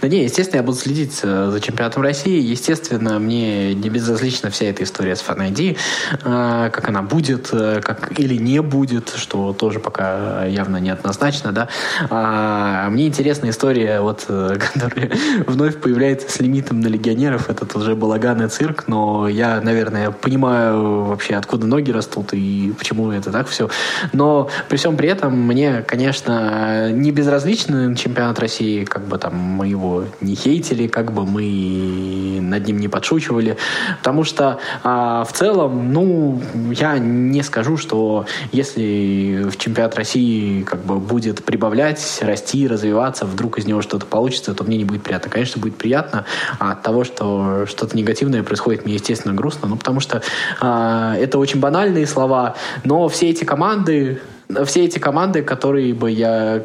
[0.00, 2.40] Да не, естественно, я буду следить э, за чемпионатом России.
[2.40, 5.76] Естественно, мне не безразлична вся эта история с Fan ID,
[6.24, 11.68] э, как она будет, э, как или не будет, что тоже пока явно неоднозначно, да.
[12.10, 15.10] А, мне интересна история, вот, которая
[15.46, 17.50] вновь появляется с лимитом на легионеров.
[17.50, 23.10] Это уже балаган и цирк, но я, наверное, понимаю вообще, откуда ноги растут и почему
[23.10, 23.68] это так все.
[24.12, 29.66] Но при всем при этом мне, конечно, не безразличен чемпионат России, как бы там мы
[29.76, 33.56] его не хейтили, как бы мы над ним не подшучивали.
[33.98, 36.40] Потому что а, в целом, ну,
[36.72, 43.58] я не скажу, что если в чемпионат России как бы будет прибавлять, расти, развиваться, вдруг
[43.58, 45.30] из него что-то получится, то мне не будет приятно.
[45.30, 46.24] Конечно, будет приятно
[46.58, 49.68] а от того, что что-то негативное происходит, мне, естественно, грустно.
[49.68, 50.22] Ну, потому что
[50.60, 54.20] а, это очень банальные слова, но все эти команды,
[54.64, 56.62] все эти команды, которые бы я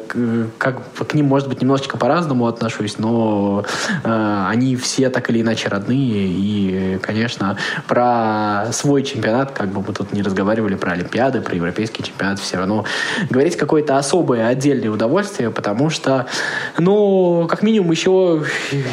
[0.58, 3.64] как к ним, может быть, немножечко по-разному отношусь, но
[4.04, 6.28] э, они все так или иначе родные.
[6.28, 7.56] И, конечно,
[7.88, 12.58] про свой чемпионат, как бы мы тут не разговаривали про Олимпиады, про европейский чемпионат, все
[12.58, 12.84] равно
[13.30, 16.26] говорить какое-то особое, отдельное удовольствие, потому что,
[16.78, 18.44] ну, как минимум, еще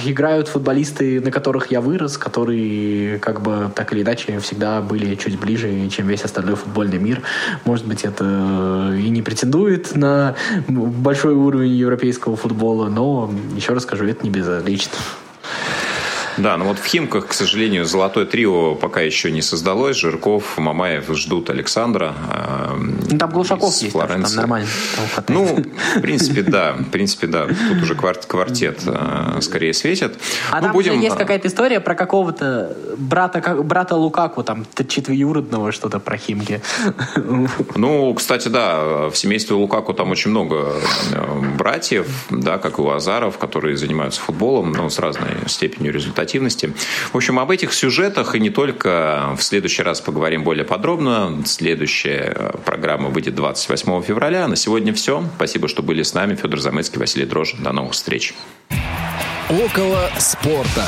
[0.06, 5.40] играют футболисты, на которых я вырос, которые, как бы, так или иначе, всегда были чуть
[5.40, 7.22] ближе, чем весь остальной футбольный мир.
[7.66, 10.36] Может быть, это и не претендует на
[10.68, 14.98] большой уровень европейского футбола, но, еще раз скажу, это не безразлично.
[16.40, 19.98] Да, но вот в Химках, к сожалению, золотое трио пока еще не создалось.
[19.98, 22.16] Жирков, Мамаев ждут Александра.
[23.10, 24.36] Ну, там Глушаков есть, Флоренции.
[24.36, 24.68] там нормально.
[25.16, 25.64] Там ну,
[25.96, 26.74] в принципе, да.
[26.74, 27.48] В принципе, да.
[27.48, 30.18] Тут уже квартет э, скорее светит.
[30.52, 31.00] А ну, там будем...
[31.02, 36.62] есть какая-то история про какого-то брата, брата Лукаку, там, четвероюродного что-то про Химки.
[37.76, 40.74] Ну, кстати, да, в семействе Лукаку там очень много
[41.14, 46.29] э, братьев, да, как и у Азаров, которые занимаются футболом, но с разной степенью результата
[46.30, 46.74] результативности.
[47.12, 51.42] В общем, об этих сюжетах и не только в следующий раз поговорим более подробно.
[51.46, 54.48] Следующая э, программа выйдет 28 февраля.
[54.48, 55.24] На сегодня все.
[55.36, 56.36] Спасибо, что были с нами.
[56.36, 57.64] Федор Замыцкий, Василий Дрожжин.
[57.64, 58.34] До новых встреч.
[59.50, 60.86] Около спорта.